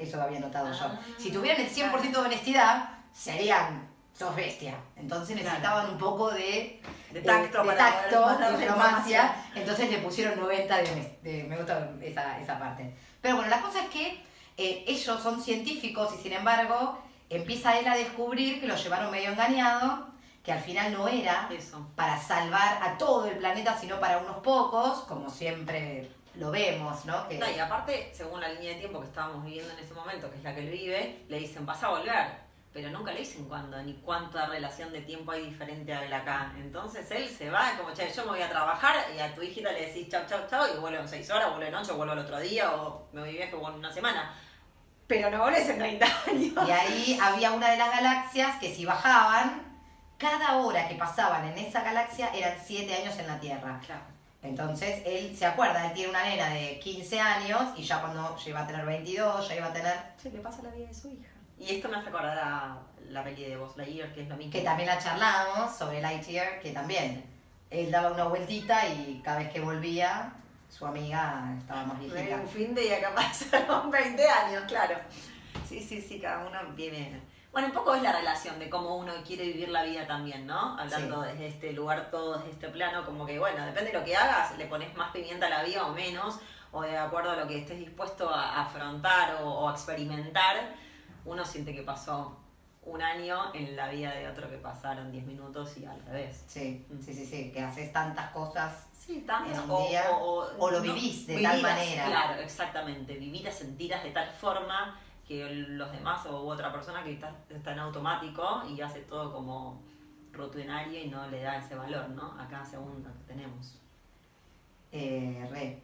Eso 0.00 0.20
había 0.22 0.40
notado 0.40 0.72
yo. 0.72 0.84
Ah, 0.84 0.98
Si 1.18 1.30
tuvieran 1.30 1.60
el 1.60 1.68
100% 1.70 2.10
de 2.10 2.18
honestidad, 2.18 2.88
serían, 3.12 3.88
sos 4.16 4.34
bestia. 4.34 4.74
Entonces 4.96 5.36
Claro. 5.36 5.44
necesitaban 5.50 5.90
un 5.90 5.98
poco 5.98 6.30
de, 6.30 6.80
De 7.12 7.20
tacto 7.20 7.58
de 7.62 7.66
para 7.66 7.78
tacto, 7.78 8.56
diplomacia. 8.58 9.34
Entonces 9.54 9.90
le 9.90 9.98
pusieron 9.98 10.38
90 10.40 10.76
de, 10.78 11.18
de- 11.22 11.44
me 11.44 11.56
gusta 11.56 11.90
esa, 12.02 12.40
esa 12.40 12.58
parte. 12.58 12.94
Pero 13.20 13.36
bueno, 13.36 13.50
la 13.50 13.60
cosa 13.60 13.80
es 13.84 13.90
que 13.90 14.22
eh, 14.56 14.84
ellos 14.86 15.20
son 15.22 15.42
científicos 15.42 16.14
y 16.18 16.22
sin 16.22 16.32
embargo 16.32 16.98
empieza 17.28 17.78
él 17.78 17.86
a 17.86 17.94
descubrir 17.96 18.60
que 18.60 18.66
lo 18.66 18.76
llevaron 18.76 19.10
medio 19.10 19.30
engañado, 19.30 20.08
que 20.42 20.52
al 20.52 20.60
final 20.60 20.92
no 20.92 21.06
era 21.08 21.48
Eso. 21.50 21.86
para 21.94 22.18
salvar 22.20 22.82
a 22.82 22.96
todo 22.98 23.26
el 23.26 23.36
planeta, 23.36 23.76
sino 23.78 24.00
para 24.00 24.18
unos 24.18 24.38
pocos, 24.38 25.00
como 25.00 25.28
siempre 25.30 26.10
lo 26.34 26.50
vemos, 26.50 27.04
¿no? 27.04 27.28
Que, 27.28 27.38
No, 27.38 27.50
y 27.50 27.58
aparte, 27.58 28.10
según 28.14 28.40
la 28.40 28.48
línea 28.48 28.74
de 28.74 28.80
tiempo 28.80 29.00
que 29.00 29.06
estábamos 29.06 29.44
viviendo 29.44 29.72
en 29.72 29.78
ese 29.80 29.94
momento, 29.94 30.30
que 30.30 30.36
es 30.36 30.44
la 30.44 30.54
que 30.54 30.60
él 30.60 30.70
vive, 30.70 31.24
le 31.28 31.38
dicen, 31.38 31.66
vas 31.66 31.82
a 31.82 31.88
volver. 31.88 32.50
Pero 32.72 32.88
nunca 32.90 33.10
le 33.12 33.20
dicen 33.20 33.46
cuándo, 33.46 33.82
ni 33.82 33.94
cuánta 33.94 34.46
relación 34.46 34.92
de 34.92 35.00
tiempo 35.00 35.32
hay 35.32 35.46
diferente 35.46 35.92
a 35.92 36.04
él 36.04 36.12
acá. 36.12 36.52
Entonces 36.56 37.10
él 37.10 37.28
se 37.28 37.50
va, 37.50 37.72
como, 37.76 37.92
che, 37.92 38.08
yo 38.12 38.22
me 38.24 38.30
voy 38.30 38.42
a 38.42 38.48
trabajar, 38.48 38.94
y 39.16 39.18
a 39.18 39.34
tu 39.34 39.42
hijita 39.42 39.72
le 39.72 39.86
decís 39.86 40.08
chau, 40.08 40.22
chau, 40.28 40.46
chau, 40.48 40.64
y 40.72 40.78
vuelvo 40.78 41.00
en 41.00 41.08
seis 41.08 41.28
horas, 41.30 41.50
vuelvo 41.50 41.66
en 41.66 41.74
ocho, 41.74 41.96
vuelvo 41.96 42.12
al 42.12 42.20
otro 42.20 42.38
día, 42.38 42.72
o 42.72 43.08
me 43.12 43.22
voy 43.22 43.32
viaje, 43.32 43.56
en 43.56 43.74
una 43.74 43.92
semana. 43.92 44.32
Pero 45.08 45.28
no 45.30 45.40
volvés 45.40 45.68
en 45.68 45.78
30 45.78 46.06
años. 46.28 46.68
Y 46.68 46.70
ahí 46.70 47.18
había 47.20 47.50
una 47.50 47.72
de 47.72 47.76
las 47.76 47.90
galaxias 47.90 48.56
que 48.60 48.72
si 48.72 48.84
bajaban, 48.84 49.70
cada 50.16 50.58
hora 50.58 50.86
que 50.86 50.94
pasaban 50.94 51.48
en 51.48 51.58
esa 51.58 51.82
galaxia 51.82 52.30
eran 52.32 52.56
7 52.64 52.94
años 52.94 53.18
en 53.18 53.26
la 53.26 53.40
Tierra. 53.40 53.80
Claro. 53.84 54.19
Entonces 54.42 55.02
él 55.04 55.36
se 55.36 55.44
acuerda, 55.44 55.86
él 55.86 55.92
tiene 55.92 56.10
una 56.10 56.24
nena 56.24 56.48
de 56.48 56.78
15 56.80 57.20
años 57.20 57.60
y 57.76 57.82
ya 57.82 58.00
cuando 58.00 58.36
iba 58.46 58.60
a 58.60 58.66
tener 58.66 58.86
22, 58.86 59.48
ya 59.48 59.56
iba 59.56 59.66
a 59.66 59.72
tener... 59.72 59.94
Se 60.16 60.30
le 60.30 60.38
pasa 60.38 60.62
la 60.62 60.70
vida 60.70 60.88
de 60.88 60.94
su 60.94 61.08
hija. 61.10 61.28
Y 61.58 61.74
esto 61.74 61.88
me 61.90 61.96
hace 61.96 62.08
acordar 62.08 62.38
a 62.38 62.78
la 63.10 63.22
peli 63.22 63.44
de 63.44 63.56
Buzz 63.58 63.76
Lightyear, 63.76 64.14
que 64.14 64.22
es 64.22 64.28
lo 64.28 64.36
mismo. 64.36 64.52
Que 64.52 64.62
también 64.62 64.88
la 64.88 64.98
charlamos 64.98 65.76
sobre 65.76 66.00
Lightyear, 66.00 66.60
que 66.60 66.70
también 66.70 67.22
él 67.68 67.90
daba 67.90 68.12
una 68.12 68.24
vueltita 68.24 68.88
y 68.88 69.20
cada 69.22 69.40
vez 69.40 69.50
que 69.52 69.60
volvía, 69.60 70.32
su 70.70 70.86
amiga 70.86 71.54
estaba 71.58 71.84
más 71.84 72.00
viejita. 72.00 72.36
Un 72.36 72.48
fin 72.48 72.74
de 72.74 72.86
y 72.86 72.92
acá 72.92 73.14
pasaron 73.14 73.90
20 73.90 74.26
años, 74.26 74.64
claro. 74.66 74.96
Sí, 75.68 75.80
sí, 75.80 76.00
sí, 76.00 76.18
cada 76.18 76.46
uno 76.46 76.58
viene. 76.74 77.20
Bueno, 77.52 77.66
un 77.68 77.74
poco 77.74 77.94
es 77.96 78.02
la 78.02 78.12
relación 78.12 78.58
de 78.60 78.70
cómo 78.70 78.96
uno 78.96 79.12
quiere 79.26 79.44
vivir 79.46 79.70
la 79.70 79.82
vida 79.82 80.06
también, 80.06 80.46
¿no? 80.46 80.78
Hablando 80.78 81.22
desde 81.22 81.48
este 81.48 81.72
lugar, 81.72 82.08
todo 82.10 82.36
desde 82.38 82.50
este 82.50 82.68
plano, 82.68 83.04
como 83.04 83.26
que, 83.26 83.38
bueno, 83.40 83.64
depende 83.66 83.90
de 83.90 83.98
lo 83.98 84.04
que 84.04 84.14
hagas, 84.16 84.56
le 84.56 84.66
pones 84.66 84.94
más 84.96 85.10
pimienta 85.10 85.46
a 85.46 85.50
la 85.50 85.62
vida 85.64 85.84
o 85.86 85.92
menos, 85.92 86.38
o 86.70 86.82
de 86.82 86.96
acuerdo 86.96 87.32
a 87.32 87.36
lo 87.36 87.48
que 87.48 87.58
estés 87.58 87.78
dispuesto 87.80 88.32
a 88.32 88.60
afrontar 88.62 89.42
o, 89.42 89.48
o 89.48 89.68
a 89.68 89.72
experimentar, 89.72 90.74
uno 91.24 91.44
siente 91.44 91.74
que 91.74 91.82
pasó 91.82 92.36
un 92.84 93.02
año 93.02 93.52
en 93.52 93.74
la 93.74 93.88
vida 93.88 94.12
de 94.12 94.28
otro 94.28 94.48
que 94.48 94.56
pasaron 94.56 95.10
10 95.10 95.26
minutos 95.26 95.76
y 95.76 95.84
al 95.86 96.00
revés. 96.06 96.44
Sí, 96.46 96.86
sí, 97.04 97.12
sí, 97.12 97.26
sí, 97.26 97.50
que 97.52 97.60
haces 97.62 97.92
tantas 97.92 98.30
cosas 98.30 98.86
Sí, 98.96 99.24
tantas. 99.26 99.58
En 99.58 99.64
un 99.64 99.70
o, 99.70 99.88
día, 99.88 100.04
o- 100.12 100.46
o 100.58 100.70
lo 100.70 100.80
vivís 100.80 101.26
de 101.26 101.42
tal 101.42 101.60
manera. 101.62 102.04
Claro, 102.06 102.40
exactamente. 102.42 103.14
Vividas, 103.14 103.56
sentidas 103.56 104.04
de 104.04 104.10
tal 104.12 104.28
forma 104.30 105.00
que 105.30 105.48
los 105.48 105.92
demás 105.92 106.26
o 106.26 106.38
otra 106.38 106.72
persona 106.72 107.04
que 107.04 107.12
está, 107.12 107.32
está 107.48 107.70
en 107.70 107.78
automático 107.78 108.64
y 108.68 108.80
hace 108.80 108.98
todo 109.02 109.32
como 109.32 109.80
rutinario 110.32 111.04
y 111.04 111.06
no 111.06 111.28
le 111.28 111.40
da 111.44 111.58
ese 111.58 111.76
valor, 111.76 112.08
¿no? 112.08 112.34
A 112.36 112.48
cada 112.48 112.64
segundo 112.64 113.08
que 113.12 113.32
tenemos. 113.32 113.78
Eh, 114.90 115.46
re. 115.48 115.80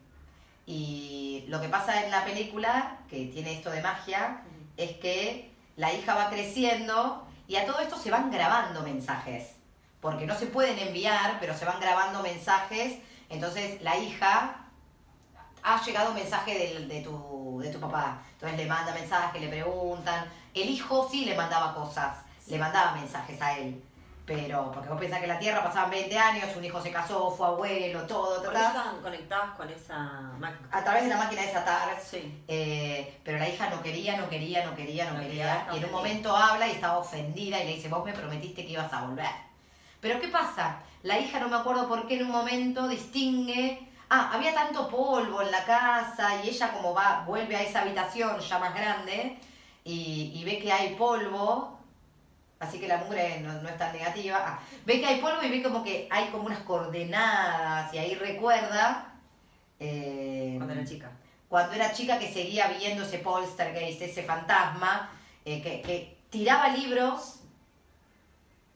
Y 0.67 1.45
lo 1.47 1.61
que 1.61 1.69
pasa 1.69 2.05
en 2.05 2.11
la 2.11 2.25
película, 2.25 2.99
que 3.09 3.26
tiene 3.26 3.53
esto 3.53 3.71
de 3.71 3.83
magia, 3.83 4.43
es 4.76 4.97
que 4.97 5.53
la 5.76 5.93
hija 5.93 6.17
va 6.17 6.29
creciendo 6.29 7.25
y 7.47 7.55
a 7.55 7.67
todo 7.67 7.79
esto 7.79 7.97
se 7.97 8.11
van 8.11 8.33
grabando 8.33 8.83
mensajes. 8.83 9.55
Porque 10.00 10.26
no 10.26 10.35
se 10.35 10.47
pueden 10.47 10.76
enviar, 10.76 11.38
pero 11.38 11.55
se 11.55 11.65
van 11.65 11.79
grabando 11.79 12.21
mensajes. 12.21 12.99
Entonces 13.29 13.81
la 13.81 13.97
hija 13.97 14.65
ha 15.66 15.82
llegado 15.82 16.11
un 16.11 16.14
mensaje 16.14 16.78
de, 16.88 17.00
tu, 17.00 17.58
de 17.61 17.70
tu 17.70 17.80
papá. 17.80 18.23
Entonces 18.35 18.56
le 18.56 18.66
manda 18.66 18.94
mensajes, 18.94 19.42
le 19.42 19.49
preguntan. 19.49 20.25
El 20.54 20.70
hijo 20.70 21.08
sí 21.11 21.25
le 21.25 21.35
mandaba 21.35 21.75
cosas, 21.75 22.18
le 22.46 22.56
mandaba 22.56 22.92
mensajes 22.92 23.40
a 23.42 23.58
él. 23.58 23.82
Pero, 24.25 24.70
porque 24.73 24.88
vos 24.88 24.99
pensás 24.99 25.18
que 25.18 25.25
en 25.25 25.32
la 25.32 25.38
Tierra 25.38 25.62
pasaban 25.62 25.90
20 25.90 26.18
años, 26.18 26.56
un 26.56 26.64
hijo 26.64 26.80
se 26.80 26.90
casó, 26.90 27.30
fue 27.30 27.46
abuelo, 27.46 28.02
todo, 28.06 28.42
todo, 28.42 28.52
estaban 28.52 29.00
conectadas 29.00 29.56
con 29.56 29.68
esa 29.68 29.99
máquina. 30.38 30.68
a 30.70 30.82
través 30.82 31.04
de 31.04 31.08
la 31.08 31.16
máquina 31.16 31.42
de 31.42 31.52
Satar. 31.52 32.00
Sí. 32.00 32.44
Eh, 32.46 33.20
pero 33.25 33.38
la 33.38 33.49
hija 33.49 33.68
no 33.68 33.82
quería, 33.82 34.16
no 34.16 34.28
quería, 34.28 34.64
no 34.66 34.75
quería, 34.75 35.11
no, 35.11 35.14
No 35.14 35.20
quería. 35.20 35.66
y 35.73 35.76
en 35.78 35.85
un 35.85 35.92
momento 35.92 36.35
habla 36.37 36.66
y 36.68 36.73
estaba 36.73 36.99
ofendida 36.99 37.61
y 37.62 37.66
le 37.66 37.75
dice, 37.75 37.88
vos 37.88 38.04
me 38.04 38.12
prometiste 38.12 38.64
que 38.64 38.73
ibas 38.73 38.92
a 38.92 39.02
volver. 39.02 39.30
Pero 40.00 40.20
¿qué 40.20 40.28
pasa? 40.28 40.80
La 41.02 41.18
hija 41.18 41.38
no 41.40 41.49
me 41.49 41.56
acuerdo 41.56 41.88
por 41.88 42.06
qué 42.06 42.16
en 42.16 42.26
un 42.26 42.30
momento 42.30 42.87
distingue... 42.87 43.82
Ah, 44.08 44.30
había 44.32 44.54
tanto 44.54 44.88
polvo 44.88 45.42
en 45.42 45.50
la 45.50 45.64
casa 45.64 46.42
y 46.42 46.48
ella 46.48 46.72
como 46.72 46.94
va, 46.94 47.25
vuelve 47.26 47.56
a 47.56 47.62
esa 47.62 47.82
habitación 47.82 48.38
ya 48.38 48.58
más 48.58 48.72
grande 48.75 49.36
y, 49.84 50.32
y 50.34 50.44
ve 50.44 50.58
que 50.60 50.70
hay 50.72 50.94
polvo, 50.94 51.76
así 52.60 52.78
que 52.78 52.86
la 52.86 52.98
mugre 52.98 53.40
no, 53.40 53.52
no 53.62 53.68
es 53.68 53.76
tan 53.76 53.92
negativa. 53.92 54.38
Ah, 54.46 54.58
ve 54.84 55.00
que 55.00 55.06
hay 55.06 55.20
polvo 55.20 55.42
y 55.42 55.50
ve 55.50 55.62
como 55.62 55.82
que 55.82 56.06
hay 56.10 56.26
como 56.28 56.44
unas 56.46 56.60
coordenadas 56.60 57.92
y 57.94 57.98
ahí 57.98 58.14
recuerda... 58.14 59.12
eh, 59.80 60.54
Cuando 60.56 60.75
era 60.75 60.84
chica. 60.84 61.10
cuando 61.48 61.72
era 61.75 61.92
chica 61.92 62.18
que 62.18 62.32
seguía 62.32 62.68
viendo 62.68 63.02
ese 63.02 63.18
poltergeist, 63.18 64.02
ese 64.02 64.22
fantasma, 64.22 65.10
eh, 65.44 65.60
que, 65.62 65.82
que 65.82 66.16
tiraba 66.30 66.68
libros 66.68 67.40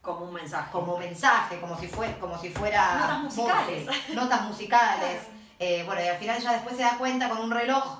Como 0.01 0.25
un 0.25 0.33
mensaje. 0.33 0.71
como 0.71 0.97
mensaje, 0.97 1.59
como 1.59 1.77
si, 1.77 1.87
fue, 1.87 2.17
como 2.19 2.37
si 2.37 2.49
fuera... 2.49 2.95
Notas 2.95 3.19
musicales. 3.19 3.87
Notas 4.09 4.41
musicales. 4.43 5.21
Eh, 5.63 5.83
bueno, 5.85 6.01
y 6.03 6.07
al 6.07 6.17
final 6.17 6.37
ella 6.41 6.53
después 6.53 6.75
se 6.75 6.81
da 6.81 6.97
cuenta 6.97 7.29
con 7.29 7.37
un 7.37 7.51
reloj 7.51 7.99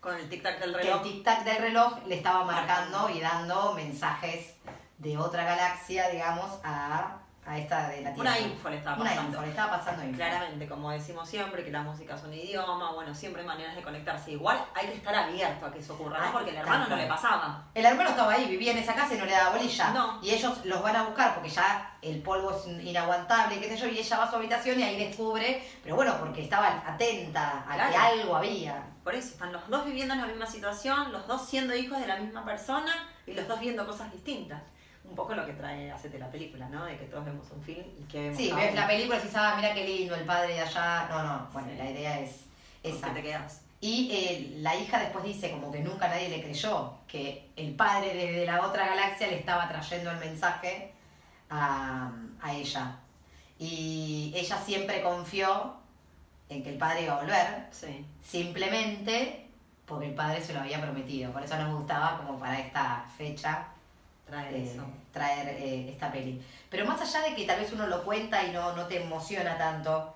Con 0.00 0.16
el 0.16 0.30
tic-tac 0.30 0.58
del 0.60 0.72
que 0.72 0.80
el 0.80 0.86
reloj. 0.86 1.02
tic-tac 1.02 1.44
del 1.44 1.58
reloj 1.58 1.98
le 2.06 2.14
estaba 2.14 2.42
marcando 2.42 3.00
Marcando. 3.00 3.18
y 3.18 3.20
dando 3.20 3.72
mensajes 3.74 4.54
de 4.96 5.18
otra 5.18 5.44
galaxia, 5.44 6.08
digamos, 6.08 6.58
a, 6.64 7.18
a 7.48 7.58
esta 7.58 7.88
de 7.88 8.02
la 8.02 8.12
Tierra. 8.12 8.30
Una 8.30 8.38
info 8.38 8.68
le 8.68 8.76
estaba 8.76 8.96
Una 8.96 9.10
pasando. 9.10 9.30
info, 9.30 9.42
le 9.42 9.48
estaba 9.50 9.78
pasando 9.78 10.04
info. 10.04 10.16
Claramente, 10.16 10.68
como 10.68 10.90
decimos 10.90 11.28
siempre, 11.28 11.64
que 11.64 11.70
la 11.70 11.82
música 11.82 12.14
es 12.14 12.22
un 12.22 12.34
idioma, 12.34 12.92
bueno, 12.92 13.14
siempre 13.14 13.42
hay 13.42 13.48
maneras 13.48 13.74
de 13.74 13.82
conectarse. 13.82 14.32
Igual 14.32 14.62
hay 14.74 14.86
que 14.88 14.94
estar 14.94 15.14
abierto 15.14 15.66
a 15.66 15.72
que 15.72 15.78
eso 15.78 15.94
ocurra, 15.94 16.26
¿no? 16.26 16.32
Porque 16.32 16.50
el 16.50 16.56
hermano 16.56 16.86
no 16.88 16.96
le 16.96 17.06
pasaba. 17.06 17.64
El 17.74 17.84
hermano 17.84 18.10
estaba 18.10 18.32
ahí, 18.32 18.46
vivía 18.46 18.72
en 18.72 18.78
esa 18.78 18.94
casa 18.94 19.14
y 19.14 19.18
no 19.18 19.24
le 19.24 19.32
daba 19.32 19.56
bolilla. 19.56 19.90
No. 19.90 20.18
Y 20.22 20.30
ellos 20.30 20.64
los 20.64 20.82
van 20.82 20.96
a 20.96 21.04
buscar 21.04 21.34
porque 21.34 21.48
ya 21.48 21.96
el 22.02 22.22
polvo 22.22 22.50
es 22.52 22.66
inaguantable, 22.66 23.58
qué 23.58 23.68
sé 23.68 23.76
yo, 23.76 23.86
y 23.88 23.98
ella 23.98 24.18
va 24.18 24.24
a 24.24 24.30
su 24.30 24.36
habitación 24.36 24.78
y 24.78 24.82
ahí 24.82 24.98
descubre, 25.06 25.66
pero 25.82 25.96
bueno, 25.96 26.16
porque 26.18 26.42
estaba 26.42 26.82
atenta 26.86 27.64
a 27.68 27.90
que 27.90 27.96
algo 27.96 28.36
había. 28.36 28.84
Por 29.02 29.14
eso 29.14 29.28
están 29.28 29.52
los 29.52 29.66
dos 29.68 29.84
viviendo 29.86 30.14
en 30.14 30.20
la 30.20 30.26
misma 30.26 30.46
situación, 30.46 31.12
los 31.12 31.26
dos 31.26 31.46
siendo 31.48 31.74
hijos 31.74 31.98
de 31.98 32.06
la 32.06 32.16
misma 32.16 32.44
persona 32.44 32.92
y 33.26 33.32
los 33.32 33.48
dos 33.48 33.58
viendo 33.58 33.86
cosas 33.86 34.12
distintas. 34.12 34.62
Un 35.08 35.14
poco 35.16 35.34
lo 35.34 35.44
que 35.46 35.52
trae 35.54 35.90
Hacete 35.90 36.18
la 36.18 36.30
película, 36.30 36.68
¿no? 36.68 36.84
De 36.84 36.96
que 36.98 37.06
todos 37.06 37.24
vemos 37.24 37.46
un 37.50 37.62
film 37.62 37.84
y 37.98 38.02
que 38.04 38.20
vemos 38.22 38.36
Sí, 38.36 38.52
ves 38.52 38.74
la 38.74 38.86
película 38.86 39.16
y 39.16 39.20
dices, 39.20 39.36
ah, 39.36 39.54
mira 39.56 39.74
qué 39.74 39.84
lindo, 39.84 40.14
el 40.14 40.24
padre 40.24 40.54
de 40.54 40.60
allá. 40.60 41.06
No, 41.10 41.22
no, 41.22 41.48
bueno, 41.52 41.68
Sí. 41.70 41.76
la 41.78 41.90
idea 41.90 42.20
es 42.20 42.44
¿Con 42.82 42.92
esa. 42.92 43.14
te 43.14 43.22
quedas? 43.22 43.62
Y 43.80 44.10
eh, 44.12 44.54
la 44.58 44.74
hija 44.76 44.98
después 44.98 45.24
dice 45.24 45.50
como 45.52 45.70
que 45.70 45.80
nunca 45.80 46.08
nadie 46.08 46.28
le 46.28 46.42
creyó, 46.42 46.94
que 47.06 47.48
el 47.56 47.74
padre 47.74 48.12
desde 48.14 48.44
la 48.44 48.66
otra 48.66 48.86
galaxia 48.88 49.28
le 49.28 49.38
estaba 49.38 49.68
trayendo 49.68 50.10
el 50.10 50.18
mensaje 50.18 50.92
a, 51.48 52.10
a 52.42 52.54
ella. 52.54 52.96
Y 53.58 54.32
ella 54.36 54.56
siempre 54.58 55.00
confió 55.02 55.74
en 56.48 56.62
que 56.62 56.70
el 56.70 56.78
padre 56.78 57.02
iba 57.04 57.14
a 57.14 57.20
volver, 57.20 57.66
Sí. 57.70 58.04
simplemente 58.22 59.46
porque 59.86 60.06
el 60.06 60.14
padre 60.14 60.42
se 60.42 60.52
lo 60.52 60.60
había 60.60 60.80
prometido. 60.82 61.32
Por 61.32 61.42
eso 61.42 61.56
nos 61.56 61.76
gustaba 61.78 62.18
como 62.18 62.38
para 62.38 62.58
esta 62.58 63.04
fecha 63.16 63.68
Trae 64.28 64.54
eh, 64.56 64.70
eso. 64.72 64.84
traer 65.12 65.48
eh, 65.48 65.90
esta 65.90 66.12
peli. 66.12 66.42
Pero 66.70 66.84
más 66.84 67.00
allá 67.00 67.28
de 67.28 67.34
que 67.34 67.44
tal 67.46 67.60
vez 67.60 67.72
uno 67.72 67.86
lo 67.86 68.04
cuenta 68.04 68.42
y 68.44 68.52
no, 68.52 68.76
no 68.76 68.86
te 68.86 69.02
emociona 69.02 69.56
tanto, 69.56 70.14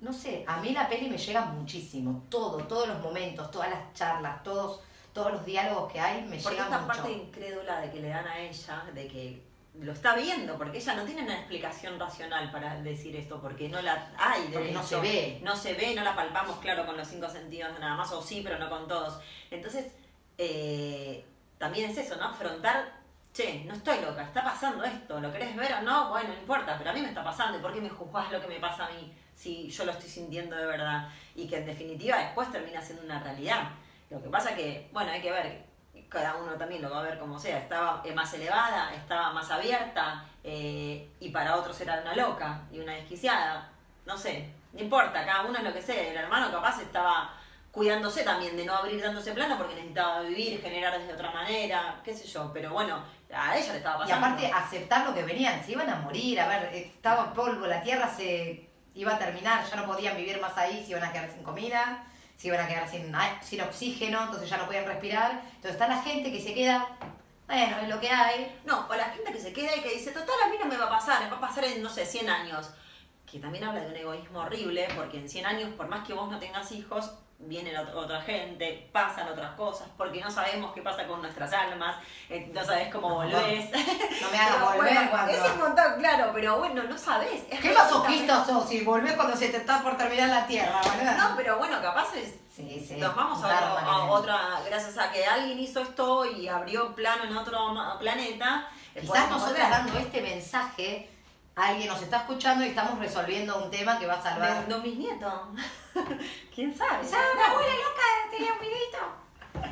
no 0.00 0.12
sé, 0.12 0.44
a 0.46 0.56
mí 0.58 0.70
la 0.70 0.88
peli 0.88 1.08
me 1.08 1.18
llega 1.18 1.44
muchísimo. 1.46 2.24
Todo, 2.28 2.58
todos 2.64 2.88
los 2.88 3.00
momentos, 3.00 3.50
todas 3.50 3.70
las 3.70 3.92
charlas, 3.94 4.42
todos, 4.42 4.80
todos 5.12 5.32
los 5.32 5.44
diálogos 5.46 5.92
que 5.92 6.00
hay 6.00 6.22
me 6.22 6.36
Porque 6.38 6.56
llegan 6.56 6.66
esta 6.72 6.78
mucho. 6.80 6.86
parte 6.88 7.12
incrédula 7.12 7.80
de 7.80 7.90
que 7.90 8.00
le 8.00 8.08
dan 8.08 8.26
a 8.26 8.38
ella, 8.38 8.84
de 8.92 9.08
que 9.08 9.42
lo 9.80 9.92
está 9.92 10.14
viendo, 10.14 10.56
porque 10.56 10.78
ella 10.78 10.94
no 10.94 11.04
tiene 11.04 11.22
una 11.22 11.34
explicación 11.36 11.98
racional 11.98 12.50
para 12.52 12.80
decir 12.80 13.16
esto, 13.16 13.40
porque 13.40 13.68
no 13.68 13.80
la 13.82 14.12
hay, 14.18 14.48
de 14.48 14.52
Porque 14.58 14.72
no 14.72 14.82
se 14.82 15.00
ve. 15.00 15.40
No 15.42 15.56
se 15.56 15.74
ve, 15.74 15.94
no 15.94 16.04
la 16.04 16.14
palpamos, 16.14 16.58
claro, 16.58 16.86
con 16.86 16.96
los 16.96 17.08
cinco 17.08 17.28
sentidos 17.28 17.78
nada 17.80 17.96
más, 17.96 18.12
o 18.12 18.22
sí, 18.22 18.40
pero 18.44 18.58
no 18.58 18.68
con 18.68 18.86
todos. 18.86 19.18
Entonces, 19.50 19.86
eh, 20.38 21.24
también 21.58 21.90
es 21.90 21.98
eso, 21.98 22.16
¿no? 22.16 22.24
Afrontar 22.24 23.03
che, 23.34 23.64
no 23.64 23.74
estoy 23.74 24.00
loca, 24.00 24.22
está 24.22 24.44
pasando 24.44 24.84
esto, 24.84 25.18
¿lo 25.18 25.32
querés 25.32 25.56
ver 25.56 25.74
o 25.74 25.82
no? 25.82 26.08
Bueno, 26.08 26.28
no 26.28 26.38
importa, 26.38 26.78
pero 26.78 26.90
a 26.90 26.92
mí 26.92 27.00
me 27.00 27.08
está 27.08 27.24
pasando, 27.24 27.58
¿y 27.58 27.60
por 27.60 27.74
qué 27.74 27.80
me 27.80 27.90
juzgás 27.90 28.30
lo 28.30 28.40
que 28.40 28.46
me 28.46 28.60
pasa 28.60 28.86
a 28.86 28.90
mí 28.90 29.12
si 29.34 29.68
yo 29.68 29.84
lo 29.84 29.90
estoy 29.90 30.08
sintiendo 30.08 30.54
de 30.56 30.64
verdad? 30.64 31.08
Y 31.34 31.48
que 31.48 31.56
en 31.56 31.66
definitiva 31.66 32.16
después 32.16 32.52
termina 32.52 32.80
siendo 32.80 33.02
una 33.02 33.18
realidad. 33.18 33.70
Lo 34.08 34.22
que 34.22 34.28
pasa 34.28 34.54
que, 34.54 34.88
bueno, 34.92 35.10
hay 35.10 35.20
que 35.20 35.32
ver, 35.32 35.64
cada 36.08 36.36
uno 36.36 36.52
también 36.52 36.80
lo 36.80 36.90
va 36.90 37.00
a 37.00 37.02
ver 37.02 37.18
como 37.18 37.36
sea, 37.36 37.58
estaba 37.58 38.02
eh, 38.04 38.14
más 38.14 38.32
elevada, 38.34 38.94
estaba 38.94 39.32
más 39.32 39.50
abierta, 39.50 40.24
eh, 40.44 41.10
y 41.18 41.30
para 41.30 41.56
otros 41.56 41.80
era 41.80 42.00
una 42.02 42.14
loca 42.14 42.62
y 42.70 42.78
una 42.78 42.92
desquiciada, 42.92 43.68
no 44.06 44.16
sé, 44.16 44.48
no 44.72 44.80
importa, 44.80 45.26
cada 45.26 45.42
uno 45.42 45.58
es 45.58 45.64
lo 45.64 45.72
que 45.72 45.82
sea, 45.82 46.08
el 46.08 46.16
hermano 46.16 46.52
capaz 46.52 46.80
estaba 46.80 47.34
cuidándose 47.74 48.22
también 48.22 48.56
de 48.56 48.64
no 48.64 48.72
abrir 48.72 49.02
dándose 49.02 49.32
plano 49.32 49.58
porque 49.58 49.74
necesitaba 49.74 50.20
vivir, 50.20 50.62
generar 50.62 50.96
desde 50.96 51.12
otra 51.12 51.32
manera, 51.32 52.00
qué 52.04 52.14
sé 52.14 52.24
yo, 52.24 52.52
pero 52.54 52.72
bueno, 52.72 53.02
a 53.36 53.56
ella 53.56 53.72
le 53.72 53.78
estaba 53.78 53.96
Y 54.04 54.08
pasando. 54.08 54.26
aparte 54.26 54.50
aceptar 54.52 55.06
lo 55.06 55.14
que 55.14 55.22
venían, 55.22 55.62
se 55.64 55.72
iban 55.72 55.88
a 55.90 55.96
morir, 55.96 56.40
a 56.40 56.48
ver, 56.48 56.70
estaba 56.74 57.32
polvo, 57.32 57.66
la 57.66 57.82
tierra 57.82 58.08
se 58.14 58.68
iba 58.94 59.14
a 59.14 59.18
terminar, 59.18 59.64
ya 59.68 59.76
no 59.76 59.86
podían 59.86 60.16
vivir 60.16 60.40
más 60.40 60.56
ahí, 60.56 60.84
se 60.84 60.92
iban 60.92 61.04
a 61.04 61.12
quedar 61.12 61.30
sin 61.30 61.42
comida, 61.42 62.04
se 62.36 62.48
iban 62.48 62.60
a 62.60 62.68
quedar 62.68 62.88
sin, 62.88 63.12
sin 63.42 63.60
oxígeno, 63.60 64.24
entonces 64.24 64.48
ya 64.48 64.56
no 64.56 64.66
podían 64.66 64.86
respirar. 64.86 65.32
Entonces 65.46 65.72
está 65.72 65.88
la 65.88 66.02
gente 66.02 66.30
que 66.32 66.40
se 66.40 66.54
queda, 66.54 66.88
bueno, 67.46 67.78
es 67.78 67.88
lo 67.88 68.00
que 68.00 68.08
hay. 68.10 68.60
No, 68.64 68.86
o 68.88 68.94
la 68.94 69.06
gente 69.06 69.32
que 69.32 69.40
se 69.40 69.52
queda 69.52 69.76
y 69.76 69.80
que 69.80 69.90
dice, 69.90 70.12
total, 70.12 70.36
a 70.44 70.48
mí 70.48 70.56
no 70.58 70.66
me 70.66 70.76
va 70.76 70.86
a 70.86 70.90
pasar, 70.90 71.22
me 71.24 71.30
va 71.30 71.36
a 71.36 71.40
pasar 71.40 71.64
en, 71.64 71.82
no 71.82 71.88
sé, 71.88 72.06
100 72.06 72.30
años. 72.30 72.70
Que 73.30 73.38
también 73.40 73.64
habla 73.64 73.80
de 73.80 73.88
un 73.88 73.96
egoísmo 73.96 74.40
horrible, 74.40 74.88
porque 74.94 75.18
en 75.18 75.28
100 75.28 75.46
años, 75.46 75.70
por 75.76 75.88
más 75.88 76.06
que 76.06 76.12
vos 76.12 76.30
no 76.30 76.38
tengas 76.38 76.70
hijos, 76.72 77.12
viene 77.38 77.74
ot- 77.76 77.94
otra 77.94 78.20
gente, 78.22 78.88
pasan 78.92 79.28
otras 79.28 79.50
cosas, 79.54 79.88
porque 79.96 80.20
no 80.20 80.30
sabemos 80.30 80.72
qué 80.72 80.82
pasa 80.82 81.06
con 81.06 81.20
nuestras 81.20 81.52
almas, 81.52 81.96
eh, 82.30 82.50
no 82.54 82.64
sabes 82.64 82.90
cómo 82.92 83.08
No, 83.10 83.14
volvés. 83.16 83.70
No 83.70 84.30
me 84.30 84.38
hagas 84.38 84.60
volver 84.76 84.94
bueno, 84.94 85.10
cuando... 85.10 85.32
Es 85.32 85.50
un 85.52 85.58
montón, 85.58 85.84
claro, 85.98 86.30
pero 86.32 86.58
bueno, 86.58 86.82
no 86.84 86.96
sabés. 86.98 87.42
Es 87.50 87.60
¿Qué 87.60 87.72
masoquista 87.72 88.44
sos 88.44 88.68
si 88.68 88.80
volvés 88.82 89.12
cuando 89.14 89.36
se 89.36 89.48
te 89.48 89.58
está 89.58 89.82
por 89.82 89.96
terminar 89.96 90.28
la 90.28 90.46
tierra, 90.46 90.80
boluda? 90.82 91.14
No, 91.16 91.36
pero 91.36 91.58
bueno, 91.58 91.80
capaz 91.82 92.14
es, 92.14 92.34
Sí, 92.54 92.84
sí. 92.86 92.94
Nos 92.98 93.16
vamos 93.16 93.42
a, 93.42 93.48
otro- 93.74 93.78
a 93.90 94.04
otra, 94.12 94.38
gracias 94.64 94.96
a 94.96 95.10
que 95.10 95.26
alguien 95.26 95.58
hizo 95.58 95.80
esto 95.80 96.24
y 96.24 96.46
abrió 96.46 96.94
plano 96.94 97.24
en 97.24 97.36
otro 97.36 97.74
planeta. 97.98 98.68
eh, 98.94 99.00
Quizás 99.00 99.28
nosotras 99.28 99.70
dando 99.70 99.98
este 99.98 100.20
mensaje, 100.22 101.10
alguien 101.56 101.88
nos 101.88 102.02
está 102.02 102.18
escuchando 102.18 102.64
y 102.64 102.68
estamos 102.68 102.98
resolviendo 102.98 103.62
un 103.62 103.70
tema 103.70 103.98
que 103.98 104.06
va 104.06 104.14
a 104.14 104.22
salvar. 104.22 104.66
De 104.66 104.78
mis 104.78 104.96
nietos. 104.96 105.32
¿Quién 106.54 106.76
sabe? 106.76 107.06
¿Sabes? 107.06 107.26
Mi 107.36 107.42
abuela 107.42 107.74
loca 107.74 108.30
tenía 108.30 108.52
un 108.52 108.60
videito. 108.60 109.24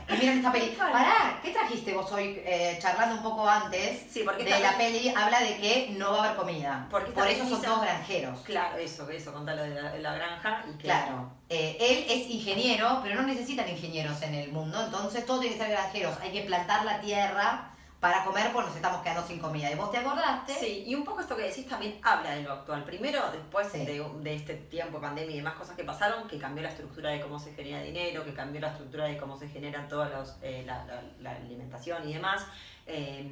Y 0.09 0.13
miren 0.13 0.39
esta 0.39 0.53
peli. 0.53 0.77
Pará, 0.79 1.41
¿qué 1.43 1.51
trajiste 1.51 1.93
vos 1.93 2.11
hoy 2.13 2.41
eh, 2.45 2.79
charlando 2.81 3.17
un 3.17 3.23
poco 3.23 3.49
antes? 3.49 4.07
Sí, 4.09 4.23
porque 4.25 4.45
de 4.45 4.61
la 4.61 4.77
peli 4.79 5.09
habla 5.09 5.41
de 5.41 5.57
que 5.57 5.95
no 5.99 6.13
va 6.13 6.19
a 6.19 6.25
haber 6.27 6.37
comida. 6.37 6.87
Porque 6.89 7.11
Por 7.11 7.27
eso 7.27 7.49
son 7.49 7.61
todos 7.61 7.83
granjeros. 7.83 8.41
Claro, 8.41 8.79
eso, 8.79 9.09
eso, 9.11 9.33
contalo 9.33 9.63
de 9.63 9.71
la, 9.71 9.91
de 9.91 9.99
la 9.99 10.15
granja 10.15 10.65
y 10.69 10.77
que... 10.79 10.85
Claro. 10.85 11.33
Eh, 11.49 11.77
él 11.81 12.07
es 12.09 12.31
ingeniero, 12.31 13.01
pero 13.03 13.17
no 13.17 13.27
necesitan 13.27 13.69
ingenieros 13.69 14.23
en 14.23 14.35
el 14.35 14.53
mundo, 14.53 14.83
entonces 14.85 15.27
todo 15.27 15.41
tiene 15.41 15.57
que 15.57 15.63
ser 15.63 15.73
granjeros. 15.73 16.17
Hay 16.23 16.31
que 16.31 16.43
plantar 16.43 16.85
la 16.85 17.01
tierra 17.01 17.72
para 18.03 18.25
comer 18.25 18.51
porque 18.53 18.67
nos 18.67 18.75
estamos 18.77 19.01
quedando 19.01 19.25
sin 19.25 19.39
comida. 19.39 19.71
¿Y 19.71 19.77
vos 19.77 19.93
te 19.93 19.99
acordaste? 19.99 20.55
Sí, 20.55 20.83
y 20.89 20.97
un 20.97 21.05
poco 21.05 21.21
esto 21.21 21.37
que 21.37 21.43
decís 21.45 21.69
también 21.69 22.01
habla 22.03 22.31
de 22.33 22.43
lo 22.43 22.51
actual. 22.55 22.83
Primero, 22.83 23.21
después 23.31 23.69
Sí. 23.71 23.87
de, 23.87 24.05
de 24.23 24.35
este 24.35 24.55
tiempo, 24.57 25.01
pandemia 25.01 25.33
y 25.35 25.37
demás 25.37 25.55
cosas 25.55 25.77
que 25.77 25.85
pasaron, 25.85 26.27
que 26.27 26.37
cambió 26.37 26.65
la 26.65 26.71
estructura 26.71 27.11
de 27.11 27.21
cómo 27.21 27.39
se 27.39 27.55
genera 27.55 27.81
dinero, 27.81 28.25
que 28.25 28.35
cambió 28.35 28.61
la 28.61 28.71
estructura 28.73 29.05
de 29.05 29.17
cómo 29.19 29.39
se 29.39 29.47
generan 29.49 29.87
toda 29.89 30.09
los, 30.09 30.35
eh, 30.43 30.65
la, 30.67 30.85
la- 30.85 31.01
la 31.21 31.31
alimentación 31.37 32.09
y 32.09 32.15
demás. 32.15 32.45
Eh, 32.89 33.31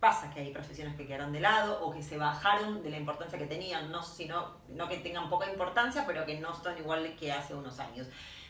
pasa 0.00 0.30
que 0.32 0.40
hay 0.40 0.50
profesiones 0.52 0.96
que 0.96 1.06
quedaron 1.06 1.32
de 1.34 1.40
lado 1.40 1.84
o 1.84 1.92
que 1.92 2.02
se 2.02 2.16
bajaron 2.16 2.82
de 2.82 2.88
la 2.88 2.96
importancia 2.96 3.38
que 3.38 3.46
tenían, 3.46 3.90
no, 3.92 4.02
sino, 4.02 4.52
no 4.68 4.88
que 4.88 4.96
tengan 4.98 5.28
poca 5.28 5.50
importancia, 5.50 6.04
pero 6.06 6.24
que 6.24 6.38
no 6.40 6.54
son 6.54 6.78
igual 6.78 7.14
que 7.18 7.30
hace 7.30 7.54
unos 7.54 7.78
años. 7.78 8.06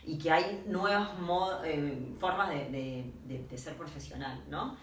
Y 0.06 0.16
que 0.18 0.30
hay 0.30 0.62
nuevas 0.66 1.18
mo- 1.18 1.62
eh, 1.64 2.14
formas 2.18 2.48
de, 2.48 3.04
ser 3.56 3.74
profesional, 3.76 4.42
¿no? 4.48 4.76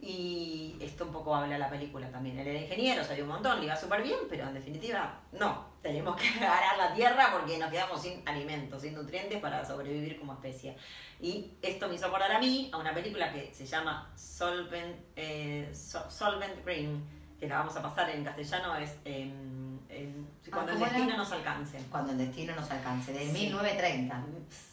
Y 0.00 0.76
esto 0.80 1.04
un 1.04 1.12
poco 1.12 1.34
habla 1.36 1.58
la 1.58 1.68
película 1.68 2.10
también. 2.10 2.38
Él 2.38 2.46
era 2.48 2.58
ingeniero, 2.60 3.04
salió 3.04 3.24
un 3.24 3.30
montón, 3.30 3.58
le 3.60 3.66
iba 3.66 3.76
súper 3.76 4.02
bien, 4.02 4.20
pero 4.30 4.48
en 4.48 4.54
definitiva, 4.54 5.20
no. 5.32 5.68
Tenemos 5.82 6.16
que 6.16 6.28
agarrar 6.44 6.78
la 6.78 6.94
tierra 6.94 7.28
porque 7.32 7.58
nos 7.58 7.70
quedamos 7.70 8.00
sin 8.00 8.26
alimentos, 8.26 8.80
sin 8.80 8.94
nutrientes 8.94 9.38
para 9.40 9.62
sobrevivir 9.64 10.18
como 10.18 10.32
especie. 10.32 10.74
Y 11.20 11.52
esto 11.60 11.86
me 11.88 11.96
hizo 11.96 12.06
acordar 12.06 12.32
a 12.32 12.38
mí 12.38 12.70
a 12.72 12.78
una 12.78 12.94
película 12.94 13.30
que 13.30 13.52
se 13.52 13.66
llama 13.66 14.10
Solvent, 14.16 14.96
eh, 15.16 15.70
So- 15.74 16.10
Solvent 16.10 16.64
Green, 16.64 17.04
que 17.38 17.46
la 17.46 17.58
vamos 17.58 17.76
a 17.76 17.82
pasar 17.82 18.08
en 18.10 18.24
castellano, 18.24 18.74
es 18.76 18.96
em, 19.04 19.69
em, 19.90 20.26
Cuando 20.50 20.72
el 20.72 20.78
destino 20.78 21.16
nos 21.16 21.32
alcance. 21.32 21.84
Cuando 21.90 22.12
el 22.12 22.18
destino 22.18 22.54
nos 22.54 22.70
alcance, 22.70 23.12
de 23.12 23.26
Sí. 23.26 23.32
1930. 23.32 24.22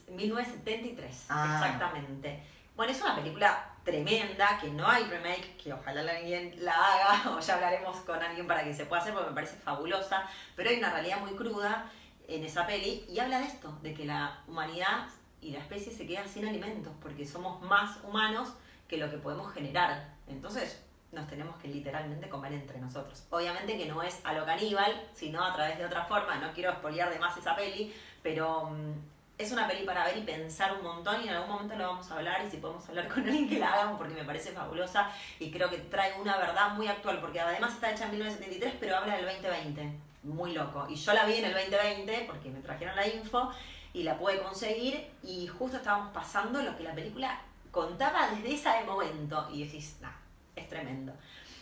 1973, 0.09 1.25
Ah. 1.29 1.61
exactamente. 1.63 2.43
Bueno, 2.75 2.91
es 2.91 3.01
una 3.01 3.15
película 3.15 3.71
tremenda, 3.83 4.59
que 4.61 4.69
no 4.69 4.87
hay 4.87 5.03
remake, 5.05 5.57
que 5.57 5.73
ojalá 5.73 6.01
alguien 6.11 6.53
la 6.63 6.73
haga, 6.73 7.31
o 7.35 7.39
ya 7.39 7.55
hablaremos 7.55 7.97
con 8.01 8.21
alguien 8.21 8.45
para 8.47 8.63
que 8.63 8.73
se 8.73 8.85
pueda 8.85 9.01
hacer, 9.01 9.13
porque 9.13 9.29
me 9.29 9.35
parece 9.35 9.55
fabulosa, 9.57 10.23
pero 10.55 10.69
hay 10.69 10.77
una 10.77 10.91
realidad 10.91 11.19
muy 11.21 11.31
cruda 11.31 11.89
en 12.27 12.43
esa 12.43 12.67
peli, 12.67 13.05
y 13.09 13.19
habla 13.19 13.39
de 13.39 13.45
esto, 13.45 13.71
de 13.81 13.93
que 13.93 14.05
la 14.05 14.41
humanidad 14.47 15.07
y 15.41 15.51
la 15.51 15.59
especie 15.59 15.91
se 15.93 16.05
quedan 16.05 16.27
sin 16.27 16.45
alimentos, 16.47 16.93
porque 17.01 17.25
somos 17.25 17.61
más 17.61 17.97
humanos 18.03 18.49
que 18.87 18.97
lo 18.97 19.09
que 19.09 19.17
podemos 19.17 19.51
generar. 19.53 20.13
Entonces, 20.27 20.83
nos 21.17 21.27
tenemos 21.27 21.55
que 21.57 21.67
literalmente 21.67 22.29
comer 22.29 22.53
entre 22.53 22.79
nosotros. 22.79 23.25
Obviamente 23.29 23.77
que 23.77 23.85
no 23.85 24.01
es 24.03 24.21
a 24.23 24.33
lo 24.33 24.45
caníbal, 24.45 25.09
sino 25.13 25.43
a 25.43 25.53
través 25.53 25.77
de 25.77 25.85
otra 25.85 26.05
forma. 26.05 26.35
No 26.35 26.53
quiero 26.53 26.71
espolear 26.71 27.09
de 27.09 27.19
más 27.19 27.35
esa 27.37 27.55
peli, 27.55 27.93
pero 28.21 28.65
mm, 28.65 28.93
es 29.37 29.51
una 29.51 29.67
peli 29.67 29.85
para 29.85 30.05
ver 30.05 30.17
y 30.17 30.21
pensar 30.21 30.73
un 30.73 30.83
montón 30.83 31.23
y 31.23 31.27
en 31.27 31.35
algún 31.35 31.49
momento 31.49 31.75
lo 31.75 31.87
vamos 31.87 32.09
a 32.09 32.15
hablar 32.15 32.43
y 32.45 32.49
si 32.49 32.57
podemos 32.57 32.87
hablar 32.89 33.07
con 33.07 33.23
alguien 33.23 33.47
que 33.47 33.59
la 33.59 33.73
hagan 33.73 33.97
porque 33.97 34.15
me 34.15 34.23
parece 34.23 34.51
fabulosa 34.51 35.11
y 35.39 35.51
creo 35.51 35.69
que 35.69 35.77
trae 35.77 36.19
una 36.19 36.37
verdad 36.37 36.71
muy 36.71 36.87
actual 36.87 37.19
porque 37.19 37.39
además 37.39 37.73
está 37.73 37.91
hecha 37.91 38.05
en 38.05 38.11
1973 38.11 38.75
pero 38.79 38.97
habla 38.97 39.15
del 39.15 39.25
2020. 39.25 40.07
Muy 40.23 40.51
loco. 40.51 40.87
Y 40.89 40.95
yo 40.95 41.13
la 41.13 41.25
vi 41.25 41.35
en 41.35 41.45
el 41.45 41.53
2020 41.53 42.25
porque 42.27 42.49
me 42.49 42.59
trajeron 42.59 42.95
la 42.95 43.07
info 43.07 43.51
y 43.93 44.03
la 44.03 44.17
pude 44.17 44.41
conseguir 44.41 45.07
y 45.23 45.47
justo 45.47 45.77
estábamos 45.77 46.11
pasando 46.13 46.61
lo 46.61 46.75
que 46.75 46.83
la 46.83 46.93
película 46.93 47.39
contaba 47.71 48.29
desde 48.29 48.55
ese 48.55 48.83
momento 48.85 49.47
y 49.53 49.63
decís, 49.63 49.97
nah, 50.01 50.09
es 50.57 50.67
tremendo. 50.67 51.13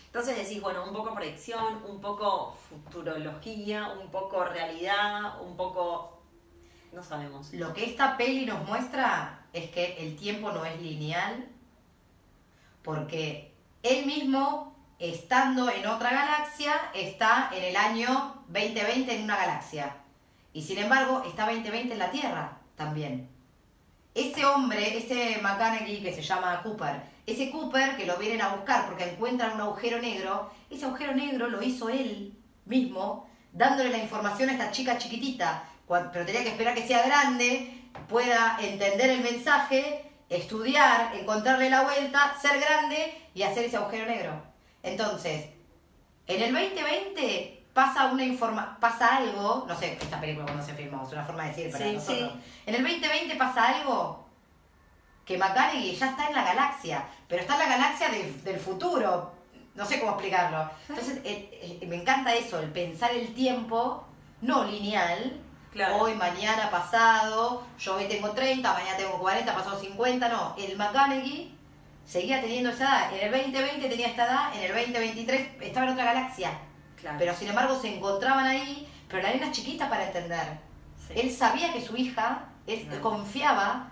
Entonces 0.07 0.37
decís, 0.37 0.61
bueno, 0.61 0.85
un 0.85 0.93
poco 0.93 1.13
proyección, 1.13 1.83
un 1.85 1.99
poco 1.99 2.57
futurología, 2.69 3.89
un 4.01 4.09
poco 4.09 4.45
realidad, 4.45 5.41
un 5.41 5.57
poco... 5.57 6.21
no 6.93 7.03
sabemos. 7.03 7.53
Lo 7.53 7.73
que 7.73 7.85
esta 7.85 8.15
peli 8.15 8.45
nos 8.45 8.65
muestra 8.65 9.45
es 9.51 9.69
que 9.71 9.97
el 9.99 10.15
tiempo 10.15 10.51
no 10.51 10.63
es 10.63 10.81
lineal, 10.81 11.45
porque 12.81 13.53
él 13.83 14.05
mismo, 14.05 14.75
estando 14.99 15.69
en 15.69 15.85
otra 15.85 16.11
galaxia, 16.11 16.73
está 16.93 17.49
en 17.53 17.63
el 17.63 17.75
año 17.75 18.41
2020 18.47 19.17
en 19.17 19.23
una 19.23 19.35
galaxia. 19.35 19.97
Y 20.53 20.61
sin 20.61 20.77
embargo, 20.77 21.23
está 21.27 21.45
2020 21.45 21.91
en 21.91 21.99
la 21.99 22.11
Tierra 22.11 22.57
también. 22.77 23.34
Ese 24.15 24.45
hombre, 24.45 24.97
ese 24.97 25.39
McConaughey 25.41 26.01
que 26.01 26.13
se 26.13 26.21
llama 26.21 26.61
Cooper, 26.63 27.01
ese 27.25 27.51
Cooper 27.51 27.97
que 27.97 28.05
lo 28.05 28.15
vienen 28.15 28.41
a 28.41 28.55
buscar 28.55 28.87
porque 28.87 29.03
encuentran 29.03 29.55
un 29.55 29.61
agujero 29.61 29.99
negro, 29.99 30.49
ese 30.69 30.85
agujero 30.85 31.13
negro 31.13 31.49
lo 31.49 31.61
hizo 31.61 31.89
él 31.89 32.33
mismo, 32.63 33.29
dándole 33.51 33.89
la 33.89 33.97
información 33.97 34.47
a 34.47 34.53
esta 34.53 34.71
chica 34.71 34.97
chiquitita, 34.97 35.65
pero 35.85 36.25
tenía 36.25 36.43
que 36.43 36.51
esperar 36.51 36.75
que 36.75 36.87
sea 36.87 37.05
grande, 37.05 37.89
pueda 38.07 38.57
entender 38.61 39.09
el 39.09 39.21
mensaje, 39.21 40.09
estudiar, 40.29 41.13
encontrarle 41.17 41.69
la 41.69 41.83
vuelta, 41.83 42.37
ser 42.41 42.61
grande 42.61 43.13
y 43.33 43.43
hacer 43.43 43.65
ese 43.65 43.75
agujero 43.75 44.05
negro. 44.05 44.41
Entonces, 44.81 45.49
en 46.27 46.41
el 46.41 46.53
2020 46.53 47.54
pasa 47.75 48.05
una 48.07 48.23
informa 48.23 48.77
pasa 48.79 49.17
algo, 49.17 49.65
no 49.67 49.75
sé, 49.77 49.97
esta 50.01 50.19
película 50.19 50.45
cuando 50.45 50.65
se 50.65 50.73
filmó, 50.73 51.05
es 51.05 51.11
una 51.11 51.23
forma 51.25 51.43
de 51.43 51.49
decir 51.49 51.71
para 51.71 51.85
Sí, 51.85 51.93
nosotros. 51.93 52.31
sí. 52.33 52.41
En 52.65 52.75
el 52.75 52.81
2020 52.83 53.35
pasa 53.35 53.67
algo 53.67 54.25
que 55.25 55.37
McConaughey 55.37 55.93
ya 55.95 56.09
está 56.11 56.27
en 56.29 56.35
la 56.35 56.43
galaxia, 56.43 57.03
pero 57.27 57.41
está 57.41 57.53
en 57.55 57.59
la 57.69 57.77
galaxia 57.77 58.09
de- 58.09 58.31
del 58.43 58.59
futuro. 58.59 59.33
No 59.75 59.85
sé 59.85 59.99
cómo 59.99 60.11
explicarlo. 60.13 60.69
Entonces, 60.87 61.17
eh, 61.25 61.77
eh, 61.81 61.85
me 61.87 61.97
encanta 61.97 62.33
eso, 62.33 62.59
el 62.59 62.71
pensar 62.71 63.11
el 63.11 63.33
tiempo 63.33 64.05
no 64.41 64.63
lineal. 64.63 65.41
Claro. 65.73 65.97
Hoy, 65.97 66.13
mañana, 66.13 66.69
pasado, 66.71 67.65
yo 67.77 67.95
hoy 67.97 68.05
tengo 68.05 68.31
30, 68.31 68.71
mañana 68.71 68.95
tengo 68.95 69.19
40, 69.19 69.53
pasado 69.53 69.77
50, 69.77 70.29
no. 70.29 70.55
El 70.57 70.77
McConaughey 70.77 71.53
seguía 72.05 72.39
teniendo 72.39 72.69
esa 72.69 72.85
edad. 73.09 73.13
En 73.19 73.25
el 73.25 73.31
2020 73.51 73.89
tenía 73.89 74.07
esta 74.07 74.23
edad, 74.25 74.55
en 74.55 74.61
el 74.61 74.67
2023 74.73 75.49
estaba 75.61 75.87
en 75.87 75.91
otra 75.91 76.05
galaxia. 76.05 76.51
Claro. 76.99 77.17
Pero 77.19 77.35
sin 77.35 77.49
embargo 77.49 77.79
se 77.79 77.95
encontraban 77.95 78.45
ahí, 78.45 78.87
pero 79.07 79.21
la 79.23 79.29
nena 79.29 79.47
es 79.47 79.51
chiquita 79.51 79.89
para 79.89 80.05
entender. 80.07 80.57
Sí. 81.07 81.13
Él 81.19 81.31
sabía 81.31 81.71
que 81.73 81.81
su 81.81 81.95
hija, 81.95 82.45
él 82.67 82.87
confiaba, 83.01 83.87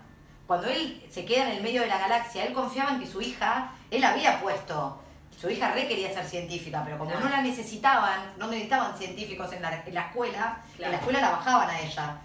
cuando 0.46 0.66
él 0.68 1.02
se 1.10 1.24
queda 1.24 1.44
en 1.50 1.56
el 1.56 1.62
medio 1.62 1.82
de 1.82 1.86
la 1.88 1.98
galaxia, 1.98 2.44
él 2.44 2.52
confiaba 2.52 2.90
en 2.92 3.00
que 3.00 3.06
su 3.06 3.20
hija 3.20 3.70
él 3.90 4.02
había 4.04 4.40
puesto, 4.40 5.00
su 5.40 5.48
hija 5.50 5.70
re 5.72 5.86
quería 5.86 6.12
ser 6.12 6.24
científica, 6.26 6.82
pero 6.84 6.98
como 6.98 7.10
Claro. 7.10 7.26
no 7.26 7.30
la 7.30 7.42
necesitaban, 7.42 8.32
no 8.38 8.48
necesitaban 8.48 8.96
científicos 8.98 9.52
en 9.52 9.62
la, 9.62 9.82
en 9.86 9.94
la 9.94 10.02
escuela, 10.02 10.58
en 10.78 10.90
la 10.90 10.96
escuela 10.96 11.20
la 11.20 11.30
bajaban 11.30 11.70
a 11.70 11.80
ella. 11.80 12.16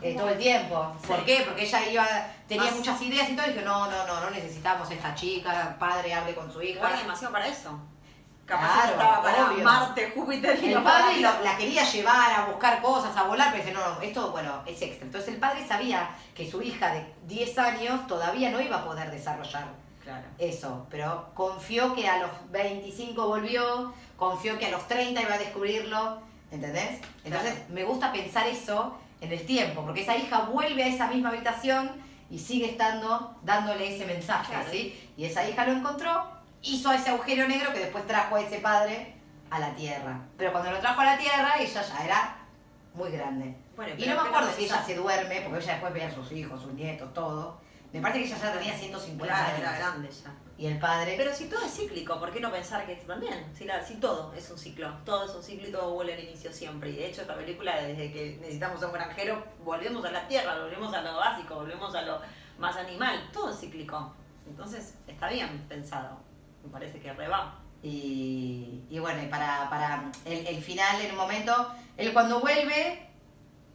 eh, 0.00 0.14
todo 0.16 0.28
el 0.28 0.38
tiempo. 0.38 0.92
¿Por 1.08 1.24
qué? 1.24 1.42
Porque 1.44 1.64
ella 1.64 1.84
iba, 1.90 2.06
tenía 2.46 2.66
Más- 2.66 2.76
muchas 2.76 3.02
ideas 3.02 3.28
y 3.30 3.34
todo, 3.34 3.46
y 3.46 3.50
dije, 3.52 3.64
no, 3.64 3.90
no, 3.90 4.06
no, 4.06 4.20
no 4.20 4.30
necesitamos 4.30 4.88
esta 4.92 5.12
chica, 5.12 5.74
padre 5.76 6.14
hable 6.14 6.36
con 6.36 6.52
su 6.52 6.62
hija. 6.62 6.86
Hay 6.86 6.98
demasiado 7.02 7.32
para 7.32 7.48
eso. 7.48 7.76
Capaz 8.48 8.72
Claro, 8.72 8.92
estaba 8.92 9.22
para 9.22 9.50
obvio. 9.50 9.62
Marte, 9.64 10.10
Júpiter 10.14 10.58
y 10.62 10.68
El 10.68 10.74
no 10.76 10.82
padre 10.84 11.20
lo- 11.20 11.42
la 11.44 11.56
quería 11.58 11.84
llevar 11.84 12.32
a 12.32 12.46
buscar 12.46 12.80
cosas, 12.80 13.14
a 13.14 13.24
volar, 13.24 13.52
pero 13.52 13.62
dice, 13.62 13.74
no, 13.76 13.86
no, 13.94 14.00
esto, 14.00 14.30
bueno, 14.32 14.62
es 14.66 14.80
extra. 14.80 15.04
Entonces 15.04 15.34
el 15.34 15.38
padre 15.40 15.66
sabía 15.68 16.08
que 16.34 16.50
su 16.50 16.62
hija 16.62 16.94
de 16.94 17.12
10 17.26 17.58
años 17.58 18.06
todavía 18.06 18.50
no 18.50 18.58
iba 18.60 18.76
a 18.78 18.84
poder 18.84 19.10
desarrollar 19.10 19.66
Claro. 20.02 20.24
eso, 20.38 20.86
pero 20.90 21.28
confió 21.34 21.94
que 21.94 22.08
a 22.08 22.18
los 22.20 22.30
25 22.50 23.26
volvió, 23.26 23.92
confió 24.16 24.58
que 24.58 24.64
a 24.66 24.70
los 24.70 24.88
30 24.88 25.20
iba 25.20 25.34
a 25.34 25.38
descubrirlo, 25.38 26.20
¿entendés? 26.50 27.00
Entonces 27.24 27.52
Claro. 27.52 27.66
me 27.68 27.84
gusta 27.84 28.10
pensar 28.12 28.46
eso 28.46 28.96
en 29.20 29.30
el 29.30 29.44
tiempo, 29.44 29.82
porque 29.82 30.00
esa 30.00 30.16
hija 30.16 30.40
vuelve 30.50 30.84
a 30.84 30.86
esa 30.86 31.08
misma 31.08 31.28
habitación 31.28 31.90
y 32.30 32.38
sigue 32.38 32.70
estando 32.70 33.36
dándole 33.42 33.94
ese 33.94 34.06
mensaje. 34.06 34.54
¿sí? 34.70 35.10
Y 35.18 35.26
esa 35.26 35.46
hija 35.46 35.66
lo 35.66 35.72
encontró, 35.72 36.37
hizo 36.62 36.92
ese 36.92 37.10
agujero 37.10 37.46
negro 37.48 37.72
que 37.72 37.80
después 37.80 38.06
trajo 38.06 38.36
a 38.36 38.40
ese 38.40 38.58
padre 38.58 39.14
a 39.50 39.58
la 39.58 39.74
Tierra. 39.74 40.20
Pero 40.36 40.52
cuando 40.52 40.70
lo 40.70 40.78
trajo 40.78 41.00
a 41.00 41.04
la 41.04 41.18
Tierra, 41.18 41.54
ella 41.58 41.82
ya 41.82 42.04
era 42.04 42.36
muy 42.94 43.10
grande. 43.10 43.56
Bueno, 43.76 43.94
Y 43.96 44.06
no 44.06 44.14
me 44.16 44.22
¿qué 44.22 44.28
acuerdo 44.28 44.48
no 44.48 44.52
si 44.56 44.64
ella 44.64 44.82
se 44.84 44.94
duerme, 44.96 45.40
porque 45.42 45.58
ella 45.62 45.72
después 45.72 45.92
veía 45.92 46.08
a 46.08 46.14
sus 46.14 46.32
hijos, 46.32 46.60
sus 46.62 46.72
nietos, 46.74 47.12
todo. 47.14 47.60
Me 47.92 48.00
parece 48.02 48.20
que 48.20 48.26
ella 48.26 48.36
ya 48.38 48.52
tenía 48.52 48.74
150 48.74 49.24
Claro, 49.34 49.46
años. 49.48 49.60
era 49.60 49.78
grande 49.78 50.10
ya. 50.10 50.34
Y 50.58 50.66
el 50.66 50.78
padre... 50.78 51.14
Pero 51.16 51.32
si 51.32 51.44
todo 51.48 51.64
es 51.64 51.72
cíclico, 51.72 52.18
¿por 52.18 52.32
qué 52.32 52.40
no 52.40 52.50
pensar 52.50 52.84
que 52.84 52.92
esto 52.94 53.06
también? 53.06 53.46
Si, 53.56 53.64
la- 53.64 53.82
si 53.82 53.94
todo 53.94 54.34
es 54.34 54.50
un 54.50 54.58
ciclo, 54.58 54.92
todo 55.04 55.24
es 55.24 55.30
un 55.34 55.42
ciclo 55.42 55.68
y 55.68 55.72
todo 55.72 55.94
vuelve 55.94 56.14
al 56.14 56.20
inicio 56.24 56.52
siempre. 56.52 56.90
Y 56.90 56.96
de 56.96 57.06
hecho 57.06 57.22
esta 57.22 57.36
película, 57.36 57.80
desde 57.80 58.12
que 58.12 58.36
necesitamos 58.40 58.82
a 58.82 58.86
un 58.88 58.92
granjero, 58.92 59.42
volvemos 59.64 60.04
a 60.04 60.10
la 60.10 60.26
tierra, 60.28 60.58
volvemos 60.60 60.92
a 60.92 61.00
lo 61.00 61.16
básico, 61.16 61.54
volvemos 61.54 61.94
a 61.94 62.02
lo 62.02 62.20
más 62.58 62.76
animal. 62.76 63.30
Todo 63.32 63.52
es 63.52 63.60
cíclico. 63.60 64.12
Entonces 64.46 64.94
está 65.06 65.28
bien 65.28 65.64
pensado. 65.68 66.18
Me 66.64 66.70
parece 66.70 67.00
que 67.00 67.12
reba. 67.12 67.54
Y, 67.82 68.84
y 68.90 68.98
bueno, 68.98 69.22
y 69.22 69.26
para, 69.26 69.70
para 69.70 70.10
el, 70.24 70.46
el 70.46 70.62
final, 70.62 71.00
en 71.00 71.12
un 71.12 71.16
momento, 71.16 71.72
él 71.96 72.12
cuando 72.12 72.40
vuelve, 72.40 73.08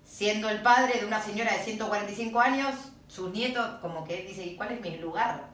siendo 0.03 0.49
el 0.49 0.61
padre 0.61 0.99
de 0.99 1.05
una 1.05 1.21
señora 1.21 1.53
de 1.53 1.59
145 1.63 2.39
años, 2.39 2.75
sus 3.07 3.31
nietos, 3.31 3.65
como 3.81 4.03
que 4.03 4.23
dice, 4.23 4.45
¿y 4.45 4.55
cuál 4.55 4.73
es 4.73 4.81
mi 4.81 4.97
lugar? 4.97 5.45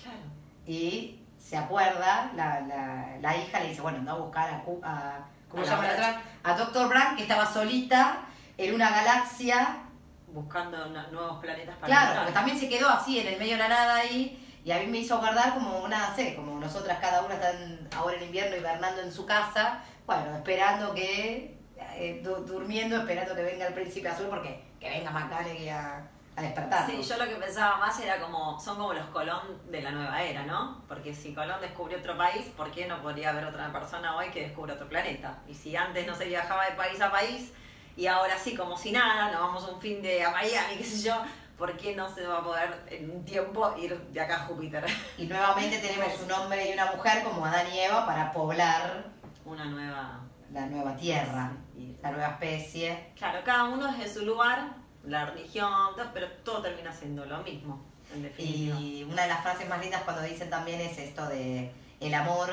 Claro. 0.00 0.18
Y 0.66 1.20
se 1.38 1.56
acuerda, 1.56 2.30
la, 2.36 2.60
la, 2.60 3.16
la 3.20 3.36
hija 3.36 3.60
le 3.60 3.70
dice, 3.70 3.80
bueno, 3.80 3.98
anda 3.98 4.12
a 4.12 4.16
buscar 4.16 4.50
a, 4.50 4.56
a 4.56 5.26
¿cómo 5.48 5.62
A 5.62 5.66
se 5.66 5.70
la 5.70 5.76
llama 5.76 5.92
otra? 5.92 6.22
A 6.44 6.54
Doctor 6.54 6.88
Brandt, 6.88 7.16
que 7.16 7.22
estaba 7.22 7.52
solita 7.52 8.26
en 8.56 8.74
una 8.74 8.90
galaxia 8.90 9.84
Buscando 10.30 10.86
nuevos 11.10 11.40
planetas 11.40 11.74
para 11.76 11.86
Claro, 11.86 12.16
porque 12.18 12.32
también 12.32 12.58
se 12.58 12.68
quedó 12.68 12.90
así 12.90 13.18
en 13.18 13.28
el 13.28 13.38
medio 13.38 13.52
de 13.52 13.62
la 13.62 13.68
nada 13.68 13.96
ahí 13.96 14.44
y 14.68 14.72
a 14.72 14.78
mí 14.80 14.86
me 14.86 14.98
hizo 14.98 15.16
guardar 15.18 15.54
como 15.54 15.78
una, 15.78 16.14
sé, 16.14 16.34
como 16.36 16.60
nosotras 16.60 16.98
cada 17.00 17.22
una 17.22 17.36
están 17.36 17.88
ahora 17.96 18.18
en 18.18 18.24
invierno 18.24 18.54
hibernando 18.54 19.00
en 19.00 19.10
su 19.10 19.24
casa, 19.24 19.80
bueno, 20.06 20.36
esperando 20.36 20.94
que, 20.94 21.56
eh, 21.96 22.20
du- 22.22 22.44
durmiendo, 22.44 22.98
esperando 22.98 23.34
que 23.34 23.42
venga 23.42 23.66
el 23.66 23.72
príncipe 23.72 24.08
azul 24.10 24.26
porque 24.28 24.62
que 24.78 24.90
venga 24.90 25.10
McConaughey 25.10 25.70
a, 25.70 26.06
a 26.36 26.42
despertar. 26.42 26.86
Sí, 26.86 27.02
yo 27.02 27.16
lo 27.16 27.24
que 27.26 27.36
pensaba 27.36 27.78
más 27.78 27.98
era 27.98 28.20
como, 28.20 28.60
son 28.60 28.76
como 28.76 28.92
los 28.92 29.06
Colón 29.06 29.40
de 29.70 29.80
la 29.80 29.90
nueva 29.90 30.22
era, 30.22 30.42
¿no? 30.44 30.82
Porque 30.86 31.14
si 31.14 31.32
Colón 31.34 31.62
descubrió 31.62 31.98
otro 31.98 32.18
país, 32.18 32.44
¿por 32.54 32.70
qué 32.70 32.86
no 32.86 33.00
podría 33.00 33.30
haber 33.30 33.46
otra 33.46 33.72
persona 33.72 34.16
hoy 34.16 34.28
que 34.30 34.42
descubra 34.48 34.74
otro 34.74 34.86
planeta? 34.86 35.38
Y 35.48 35.54
si 35.54 35.74
antes 35.76 36.06
no 36.06 36.14
se 36.14 36.26
viajaba 36.26 36.66
de 36.66 36.72
país 36.72 37.00
a 37.00 37.10
país, 37.10 37.52
y 37.96 38.06
ahora 38.06 38.36
sí, 38.38 38.54
como 38.54 38.76
si 38.76 38.92
nada, 38.92 39.32
nos 39.32 39.40
vamos 39.40 39.66
un 39.66 39.80
fin 39.80 40.02
de 40.02 40.22
a 40.22 40.30
Miami, 40.30 40.76
qué 40.76 40.84
sé 40.84 41.08
yo, 41.08 41.14
¿por 41.58 41.76
qué 41.76 41.94
no 41.96 42.08
se 42.14 42.26
va 42.26 42.38
a 42.38 42.44
poder 42.44 42.84
en 42.90 43.10
un 43.10 43.24
tiempo 43.24 43.74
ir 43.76 43.98
de 44.12 44.20
acá 44.20 44.36
a 44.36 44.46
Júpiter? 44.46 44.84
Y 45.18 45.26
nuevamente 45.26 45.78
tenemos 45.86 46.20
un 46.24 46.30
hombre 46.32 46.70
y 46.70 46.72
una 46.72 46.92
mujer 46.92 47.22
como 47.24 47.44
Adán 47.44 47.66
y 47.74 47.78
Eva 47.80 48.06
para 48.06 48.32
poblar 48.32 49.06
Una 49.44 49.64
nueva... 49.66 50.20
la 50.52 50.66
nueva 50.66 50.96
tierra, 50.96 51.52
y- 51.76 51.96
la 52.02 52.10
nueva 52.12 52.28
especie. 52.28 53.12
Claro, 53.16 53.40
cada 53.44 53.64
uno 53.64 53.90
desde 53.92 54.14
su 54.14 54.24
lugar, 54.24 54.76
la 55.04 55.26
religión, 55.26 55.92
pero 56.14 56.28
todo 56.44 56.62
termina 56.62 56.92
siendo 56.92 57.24
lo 57.24 57.42
mismo, 57.42 57.84
en 58.14 58.22
definitiva. 58.22 58.78
Y 58.80 59.04
una 59.04 59.22
de 59.22 59.28
las 59.28 59.42
frases 59.42 59.68
más 59.68 59.80
lindas 59.80 60.02
cuando 60.02 60.22
dicen 60.22 60.48
también 60.50 60.80
es 60.80 60.96
esto 60.98 61.26
de 61.28 61.72
el 62.00 62.14
amor 62.14 62.50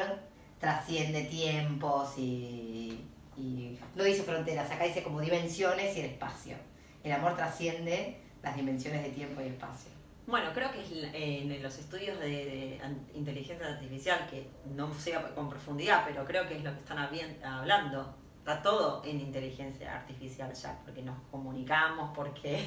trasciende 0.60 1.24
tiempos 1.26 2.18
y, 2.18 3.06
y 3.38 3.78
no 3.94 4.04
dice 4.04 4.24
fronteras, 4.24 4.72
acá 4.72 4.86
dice 4.86 5.04
como 5.04 5.20
dimensiones 5.22 5.96
y 5.96 6.00
el 6.00 6.06
espacio. 6.08 6.56
El 7.04 7.12
amor 7.12 7.36
trasciende 7.36 8.20
las 8.46 8.56
dimensiones 8.56 9.04
de 9.04 9.10
tiempo 9.10 9.42
y 9.42 9.46
espacio. 9.48 9.92
Bueno, 10.28 10.52
creo 10.54 10.70
que 10.72 10.82
en 11.14 11.62
los 11.62 11.78
estudios 11.78 12.20
de, 12.20 12.80
inteligencia 13.14 13.68
artificial, 13.68 14.28
que 14.30 14.48
no 14.74 14.94
sé 14.94 15.14
con 15.36 15.50
profundidad, 15.50 16.04
pero 16.08 16.24
creo 16.26 16.48
que 16.48 16.58
es 16.58 16.64
lo 16.64 16.72
que 16.72 16.80
están 16.80 16.98
hablando. 17.00 18.16
Está 18.40 18.62
todo 18.62 19.04
en 19.04 19.20
inteligencia 19.20 19.96
artificial 19.96 20.54
ya, 20.54 20.80
porque 20.86 21.02
nos 21.02 21.18
comunicamos, 21.32 22.12
porque 22.16 22.64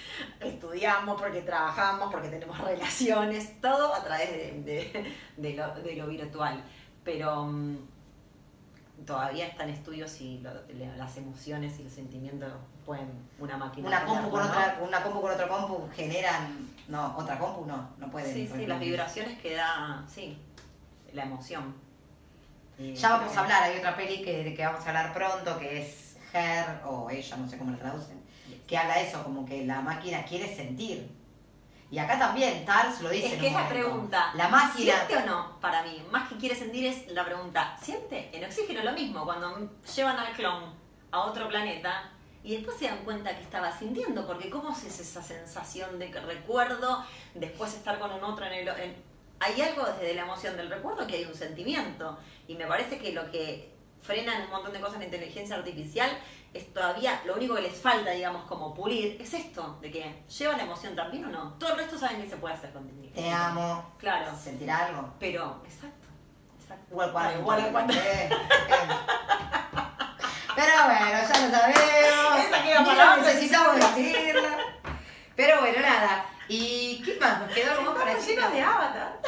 estudiamos, 0.40 1.20
porque 1.20 1.42
trabajamos, 1.42 2.12
porque 2.12 2.28
tenemos 2.28 2.58
relaciones, 2.58 3.60
todo 3.60 3.92
a 3.94 4.02
través 4.04 4.30
de, 4.30 4.62
de- 4.62 5.12
de 5.36 5.54
lo, 5.54 5.66
lo 5.76 6.06
virtual. 6.08 6.62
Pero 7.04 7.44
mm, 7.46 7.76
todavía 9.04 9.46
está 9.46 9.64
en 9.64 9.70
estudios 9.70 10.10
si 10.10 10.38
lo- 10.38 10.52
le- 10.68 10.96
las 10.96 11.16
emociones 11.16 11.78
y 11.78 11.84
los 11.84 11.92
sentimientos 11.92 12.52
pueden 12.84 13.10
una 13.38 13.56
máquina. 13.56 13.88
Una 13.88 14.04
compu 14.04 14.30
con 14.30 14.42
otra, 14.42 14.78
una 14.80 15.02
compu 15.02 15.20
con 15.20 15.30
otro 15.32 15.48
compu 15.48 15.88
generan, 15.94 16.68
no, 16.88 17.16
otra 17.16 17.38
compu 17.38 17.66
no, 17.66 17.90
no 17.98 18.10
pueden. 18.10 18.32
Sí, 18.32 18.48
sí, 18.52 18.66
las 18.66 18.80
vibraciones 18.80 19.38
que 19.38 19.54
da, 19.54 20.04
sí, 20.08 20.38
la 21.12 21.24
emoción. 21.24 21.74
Y 22.78 22.94
Ya 22.94 23.10
vamos 23.10 23.32
que- 23.32 23.38
a 23.38 23.40
hablar, 23.42 23.62
hay 23.64 23.78
otra 23.78 23.96
peli 23.96 24.22
que, 24.22 24.54
que 24.54 24.64
vamos 24.66 24.84
a 24.84 24.88
hablar 24.88 25.12
pronto, 25.14 25.58
que 25.58 25.82
es 25.82 26.16
Her, 26.32 26.82
o 26.84 27.08
ella, 27.10 27.36
no 27.36 27.48
sé 27.48 27.56
cómo 27.58 27.70
la 27.72 27.78
traducen, 27.78 28.20
que 28.66 28.76
habla 28.76 29.00
eso, 29.00 29.22
como 29.24 29.44
que 29.46 29.64
la 29.66 29.80
máquina 29.80 30.24
quiere 30.24 30.54
sentir. 30.54 31.15
Y 31.90 31.98
acá 31.98 32.18
también, 32.18 32.64
Tars 32.64 33.00
lo 33.00 33.10
dice. 33.10 33.34
Es 33.34 33.40
que 33.40 33.46
es 33.48 33.52
la 33.52 33.68
pregunta. 33.68 34.32
La 34.34 34.48
máquina. 34.48 34.94
¿Siente 35.06 35.16
o 35.18 35.26
no? 35.26 35.60
Para 35.60 35.82
mí, 35.84 36.02
más 36.10 36.28
que 36.28 36.36
quiere 36.36 36.56
sentir 36.56 36.84
es 36.86 37.08
la 37.12 37.24
pregunta. 37.24 37.76
¿Siente? 37.80 38.30
En 38.36 38.44
oxígeno 38.44 38.82
lo 38.82 38.92
mismo, 38.92 39.24
cuando 39.24 39.70
llevan 39.94 40.18
al 40.18 40.32
clon 40.32 40.74
a 41.12 41.20
otro 41.20 41.48
planeta 41.48 42.10
y 42.42 42.56
después 42.56 42.76
se 42.76 42.86
dan 42.86 42.98
cuenta 43.04 43.34
que 43.36 43.42
estaba 43.42 43.70
sintiendo, 43.76 44.26
porque 44.26 44.50
¿cómo 44.50 44.70
es 44.70 44.84
esa 45.00 45.22
sensación 45.22 45.98
de 45.98 46.10
que 46.10 46.20
recuerdo 46.20 47.04
después 47.34 47.74
estar 47.74 47.98
con 47.98 48.12
un 48.12 48.22
otro 48.24 48.46
en 48.46 48.52
el... 48.52 48.68
en- 48.68 48.96
hay 49.38 49.60
algo 49.60 49.84
desde 49.84 50.14
la 50.14 50.22
emoción 50.22 50.56
del 50.56 50.70
recuerdo 50.70 51.06
que 51.06 51.16
hay 51.16 51.24
un 51.24 51.34
sentimiento 51.34 52.18
y 52.48 52.54
me 52.54 52.66
parece 52.66 52.98
que 52.98 53.12
lo 53.12 53.30
que 53.30 53.70
frena 54.02 54.36
en 54.36 54.42
un 54.42 54.50
montón 54.50 54.72
de 54.72 54.80
cosas 54.80 54.94
en 54.94 55.00
la 55.00 55.06
inteligencia 55.06 55.56
artificial 55.56 56.10
es 56.56 56.72
todavía, 56.72 57.20
lo 57.26 57.34
único 57.34 57.54
que 57.54 57.62
les 57.62 57.76
falta, 57.76 58.10
digamos, 58.10 58.44
como 58.44 58.74
pulir, 58.74 59.20
es 59.20 59.34
esto, 59.34 59.78
de 59.80 59.90
que 59.90 60.22
lleva 60.38 60.56
la 60.56 60.62
emoción 60.62 60.96
también 60.96 61.26
o 61.26 61.28
no. 61.28 61.52
Todo 61.58 61.72
el 61.72 61.78
resto 61.78 61.98
saben 61.98 62.22
que 62.22 62.28
se 62.28 62.36
puede 62.36 62.54
hacer 62.54 62.72
con 62.72 62.88
Te 63.14 63.30
amo. 63.30 63.94
Claro, 63.98 64.34
Sentir 64.36 64.70
algo. 64.70 65.12
pero, 65.18 65.60
exacto, 65.64 66.08
exacto. 66.60 66.86
Igual 66.90 67.12
cuando. 67.12 67.38
Igual 67.40 67.72
cuando. 67.72 67.94
Pero 70.56 70.72
bueno, 70.86 71.06
ya 71.10 71.20
lo 71.20 71.28
sabemos. 71.28 72.46
Esa 72.46 72.62
queda 72.62 72.84
para 72.84 73.16
necesitamos 73.18 73.76
decirla. 73.76 74.58
Pero 75.36 75.60
bueno, 75.60 75.80
nada. 75.82 76.24
¿Y 76.48 77.02
qué 77.04 77.18
más? 77.20 77.40
¿Nos 77.40 77.52
quedó 77.52 77.72
algo 77.72 77.82
más 77.82 77.94
para 77.98 78.14
decir? 78.14 78.36
llenos 78.36 78.52
de 78.52 78.62
avatar. 78.62 79.20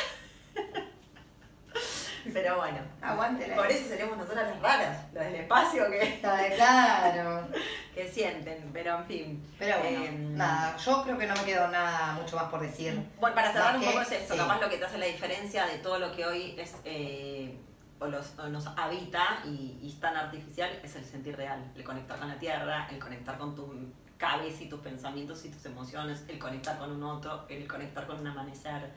Pero 2.33 2.57
bueno, 2.57 2.79
Aguántela. 3.01 3.57
por 3.57 3.67
eso 3.71 3.89
seremos 3.89 4.17
nosotras 4.19 4.49
las 4.51 4.61
raras, 4.61 5.07
las 5.13 5.25
del 5.27 5.35
espacio 5.37 5.91
que, 5.91 6.03
Está 6.15 6.39
claro. 6.55 7.49
que 7.95 8.09
sienten, 8.09 8.71
pero 8.73 8.99
en 8.99 9.05
fin. 9.07 9.45
Pero 9.59 9.79
bueno, 9.81 10.05
Eh, 10.05 10.13
nada, 10.13 10.77
yo 10.77 11.03
creo 11.03 11.19
que 11.19 11.27
no 11.27 11.35
me 11.35 11.45
quedó 11.45 11.69
nada 11.69 12.13
mucho 12.13 12.37
más 12.37 12.45
por 12.45 12.61
decir. 12.61 13.01
Bueno, 13.21 13.35
para 13.35 13.53
cerrar 13.53 13.75
un 13.77 13.81
que- 13.81 13.87
poco 13.89 14.01
es 14.03 14.13
esto, 14.13 14.35
sí. 14.35 14.41
capaz 14.41 14.61
lo 14.61 14.69
que 14.69 14.77
te 14.79 14.85
hace 14.85 14.99
la 14.99 15.07
diferencia 15.07 15.67
de 15.67 15.79
todo 15.79 15.99
lo 15.99 16.15
que 16.15 16.25
hoy 16.27 16.55
es 16.59 16.77
eh, 16.85 17.59
o, 18.01 18.07
los, 18.07 18.39
o 18.39 18.47
nos 18.49 18.67
habita 18.77 19.41
y, 19.45 19.79
y 19.83 19.89
es 19.93 19.99
tan 19.99 20.17
artificial 20.17 20.71
es 20.85 20.95
el 20.95 21.05
sentir 21.05 21.37
real, 21.37 21.73
el 21.75 21.83
conectar 21.83 22.17
con 22.19 22.29
la 22.29 22.39
tierra, 22.39 22.87
el 22.91 22.99
conectar 23.01 23.37
con 23.39 23.57
tu 23.57 23.75
cabeza 24.17 24.63
y 24.63 24.69
tus 24.69 24.81
pensamientos 24.81 25.45
y 25.45 25.49
tus 25.51 25.65
emociones, 25.65 26.25
el 26.29 26.39
conectar 26.39 26.79
con 26.79 26.93
un 26.93 27.03
otro, 27.03 27.47
el 27.49 27.67
conectar 27.67 28.07
con 28.07 28.21
un 28.21 28.27
amanecer 28.29 28.91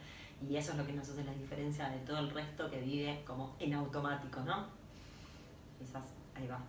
y 0.49 0.57
eso 0.57 0.71
es 0.71 0.77
lo 0.77 0.85
que 0.85 0.93
nos 0.93 1.07
hace 1.09 1.23
la 1.23 1.33
diferencia 1.33 1.89
de 1.89 1.97
todo 1.99 2.19
el 2.19 2.31
resto 2.31 2.69
que 2.69 2.79
vive 2.79 3.23
como 3.25 3.55
en 3.59 3.73
automático, 3.73 4.39
¿no? 4.41 4.65
Quizás 5.77 6.03
ahí 6.35 6.47
va. 6.47 6.59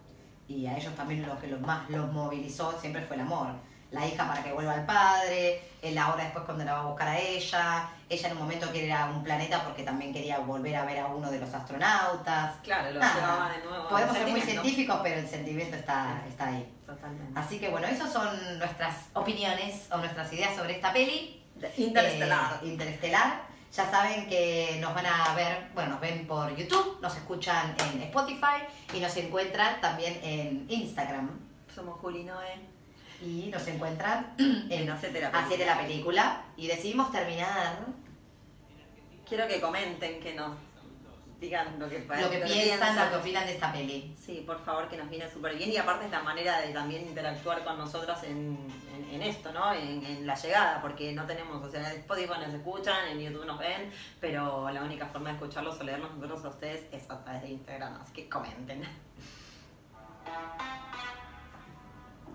Y 0.49 0.67
a 0.67 0.77
ellos 0.77 0.95
también 0.95 1.27
lo 1.27 1.39
que 1.41 1.47
los 1.47 1.61
más 1.61 1.89
los 1.89 2.13
movilizó 2.13 2.79
siempre 2.81 3.03
fue 3.03 3.17
el 3.17 3.23
amor. 3.23 3.49
la 3.91 4.07
hija 4.07 4.27
para 4.27 4.43
que 4.43 4.53
vuelva 4.53 4.73
al 4.73 4.87
padre, 4.87 5.63
él 5.83 5.99
ahora 5.99 6.25
después 6.25 6.45
cuando 6.47 6.65
la 6.65 6.73
va 6.73 6.81
a 6.81 6.87
buscar 6.87 7.09
a 7.09 7.19
ella, 7.19 7.91
ella 8.09 8.29
en 8.29 8.33
un 8.37 8.43
momento 8.43 8.71
quiere 8.71 8.87
ir 8.87 8.93
a 8.93 9.07
un 9.07 9.23
planeta 9.23 9.63
porque 9.65 9.83
también 9.83 10.15
quería 10.15 10.39
volver 10.39 10.75
a 10.77 10.85
ver 10.87 10.99
a 11.01 11.07
uno 11.09 11.31
de 11.31 11.39
los 11.39 11.53
astronautas. 11.53 12.55
Claro, 12.63 12.91
lo 12.91 13.01
Nada, 13.01 13.15
llevaba 13.15 13.53
de 13.53 13.65
nuevo. 13.65 13.89
Podemos 13.91 14.17
ser 14.17 14.27
muy 14.29 14.41
científicos, 14.41 15.01
pero 15.03 15.21
el 15.21 15.29
sentimiento 15.29 15.77
está, 15.77 16.23
está 16.27 16.49
ahí. 16.49 16.73
Totalmente. 16.87 17.39
Así 17.39 17.59
que 17.59 17.69
bueno, 17.69 17.87
esas 17.87 18.11
son 18.11 18.59
nuestras 18.59 18.97
opiniones 19.13 19.89
o 19.91 19.99
nuestras 19.99 20.33
ideas 20.33 20.57
sobre 20.57 20.77
esta 20.77 20.91
peli. 20.93 21.43
Interestelar. 21.77 22.61
Eh, 22.63 22.69
Interestelar. 22.69 23.52
Ya 23.73 23.91
saben 23.91 24.29
que 24.29 24.77
nos 24.81 24.95
van 24.95 25.07
a 25.07 25.35
ver, 25.35 25.71
bueno, 25.75 25.93
nos 25.93 26.01
ven 26.01 26.27
por 26.27 26.55
YouTube, 26.55 26.99
nos 27.01 27.17
escuchan 27.17 27.75
en 27.79 28.03
Spotify 28.03 28.67
y 28.93 29.01
nos 29.01 29.17
encuentran 29.17 29.81
también 29.81 30.21
en 30.23 30.67
Instagram. 30.69 31.31
Somos 31.75 31.99
Juli 32.01 32.25
Noé. 32.25 32.73
Y 33.23 33.49
nos 33.51 33.67
encuentran 33.69 34.35
En 34.39 34.91
Hacete 34.91 35.21
la 35.21 35.31
Película. 35.31 35.47
Hacete 35.47 35.67
la 35.67 35.79
película. 35.79 36.45
Y 36.57 36.67
decidimos 36.67 37.11
terminar 37.13 37.79
Quiero 39.33 39.49
que 39.49 39.63
comenten, 39.63 40.21
que 40.21 40.35
nos 40.35 40.55
digan 41.41 41.79
lo 41.79 41.89
que, 41.89 42.01
lo 42.01 42.31
que 42.31 42.39
piensan, 42.41 42.97
lo 42.97 43.11
que 43.11 43.17
opinan 43.17 43.47
de 43.47 43.55
esta 43.55 43.73
peli. 43.73 44.15
Sí, 44.21 44.45
por 44.47 44.63
favor, 44.63 44.89
que 44.91 44.99
nos 44.99 45.09
viene 45.09 45.31
súper 45.31 45.57
bien. 45.57 45.73
Y 45.73 45.79
aparte 45.79 46.05
es 46.05 46.11
la 46.11 46.23
manera 46.23 46.61
de 46.61 46.69
también 46.75 47.07
interactuar 47.07 47.65
con 47.65 47.79
nosotras 47.79 48.23
en, 48.25 48.59
en- 49.15 49.23
esto, 49.23 49.53
¿no? 49.53 49.73
En, 49.73 50.27
la 50.27 50.35
llegada, 50.35 50.81
porque 50.81 51.13
no 51.13 51.25
tenemos, 51.27 51.63
o 51.65 51.71
sea, 51.71 51.81
en 51.93 51.99
Spotify 52.01 52.35
nos 52.45 52.55
escuchan, 52.55 53.09
en 53.09 53.21
YouTube 53.21 53.45
nos 53.47 53.59
ven, 53.59 53.91
pero 54.21 54.71
la 54.71 54.83
única 54.83 55.07
forma 55.07 55.31
de 55.31 55.35
escucharlos 55.37 55.79
o 55.81 55.85
leerlos 55.85 56.15
nosotros 56.15 56.45
a 56.45 56.49
ustedes 56.49 56.87
es 56.93 57.11
a 57.11 57.23
través 57.23 57.43
de 57.43 57.49
Instagram, 57.51 58.01
así 58.01 58.13
que 58.13 58.29
comenten. 58.29 58.83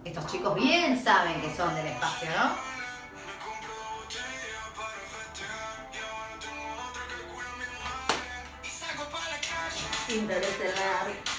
Estos 0.03 0.27
chicos 0.31 0.55
bien 0.55 1.01
saben 1.01 1.41
que 1.41 1.53
son 1.55 1.73
del 1.75 1.87
espacio, 1.87 2.29
¿no? 2.29 2.55
Interestelar. 10.09 11.36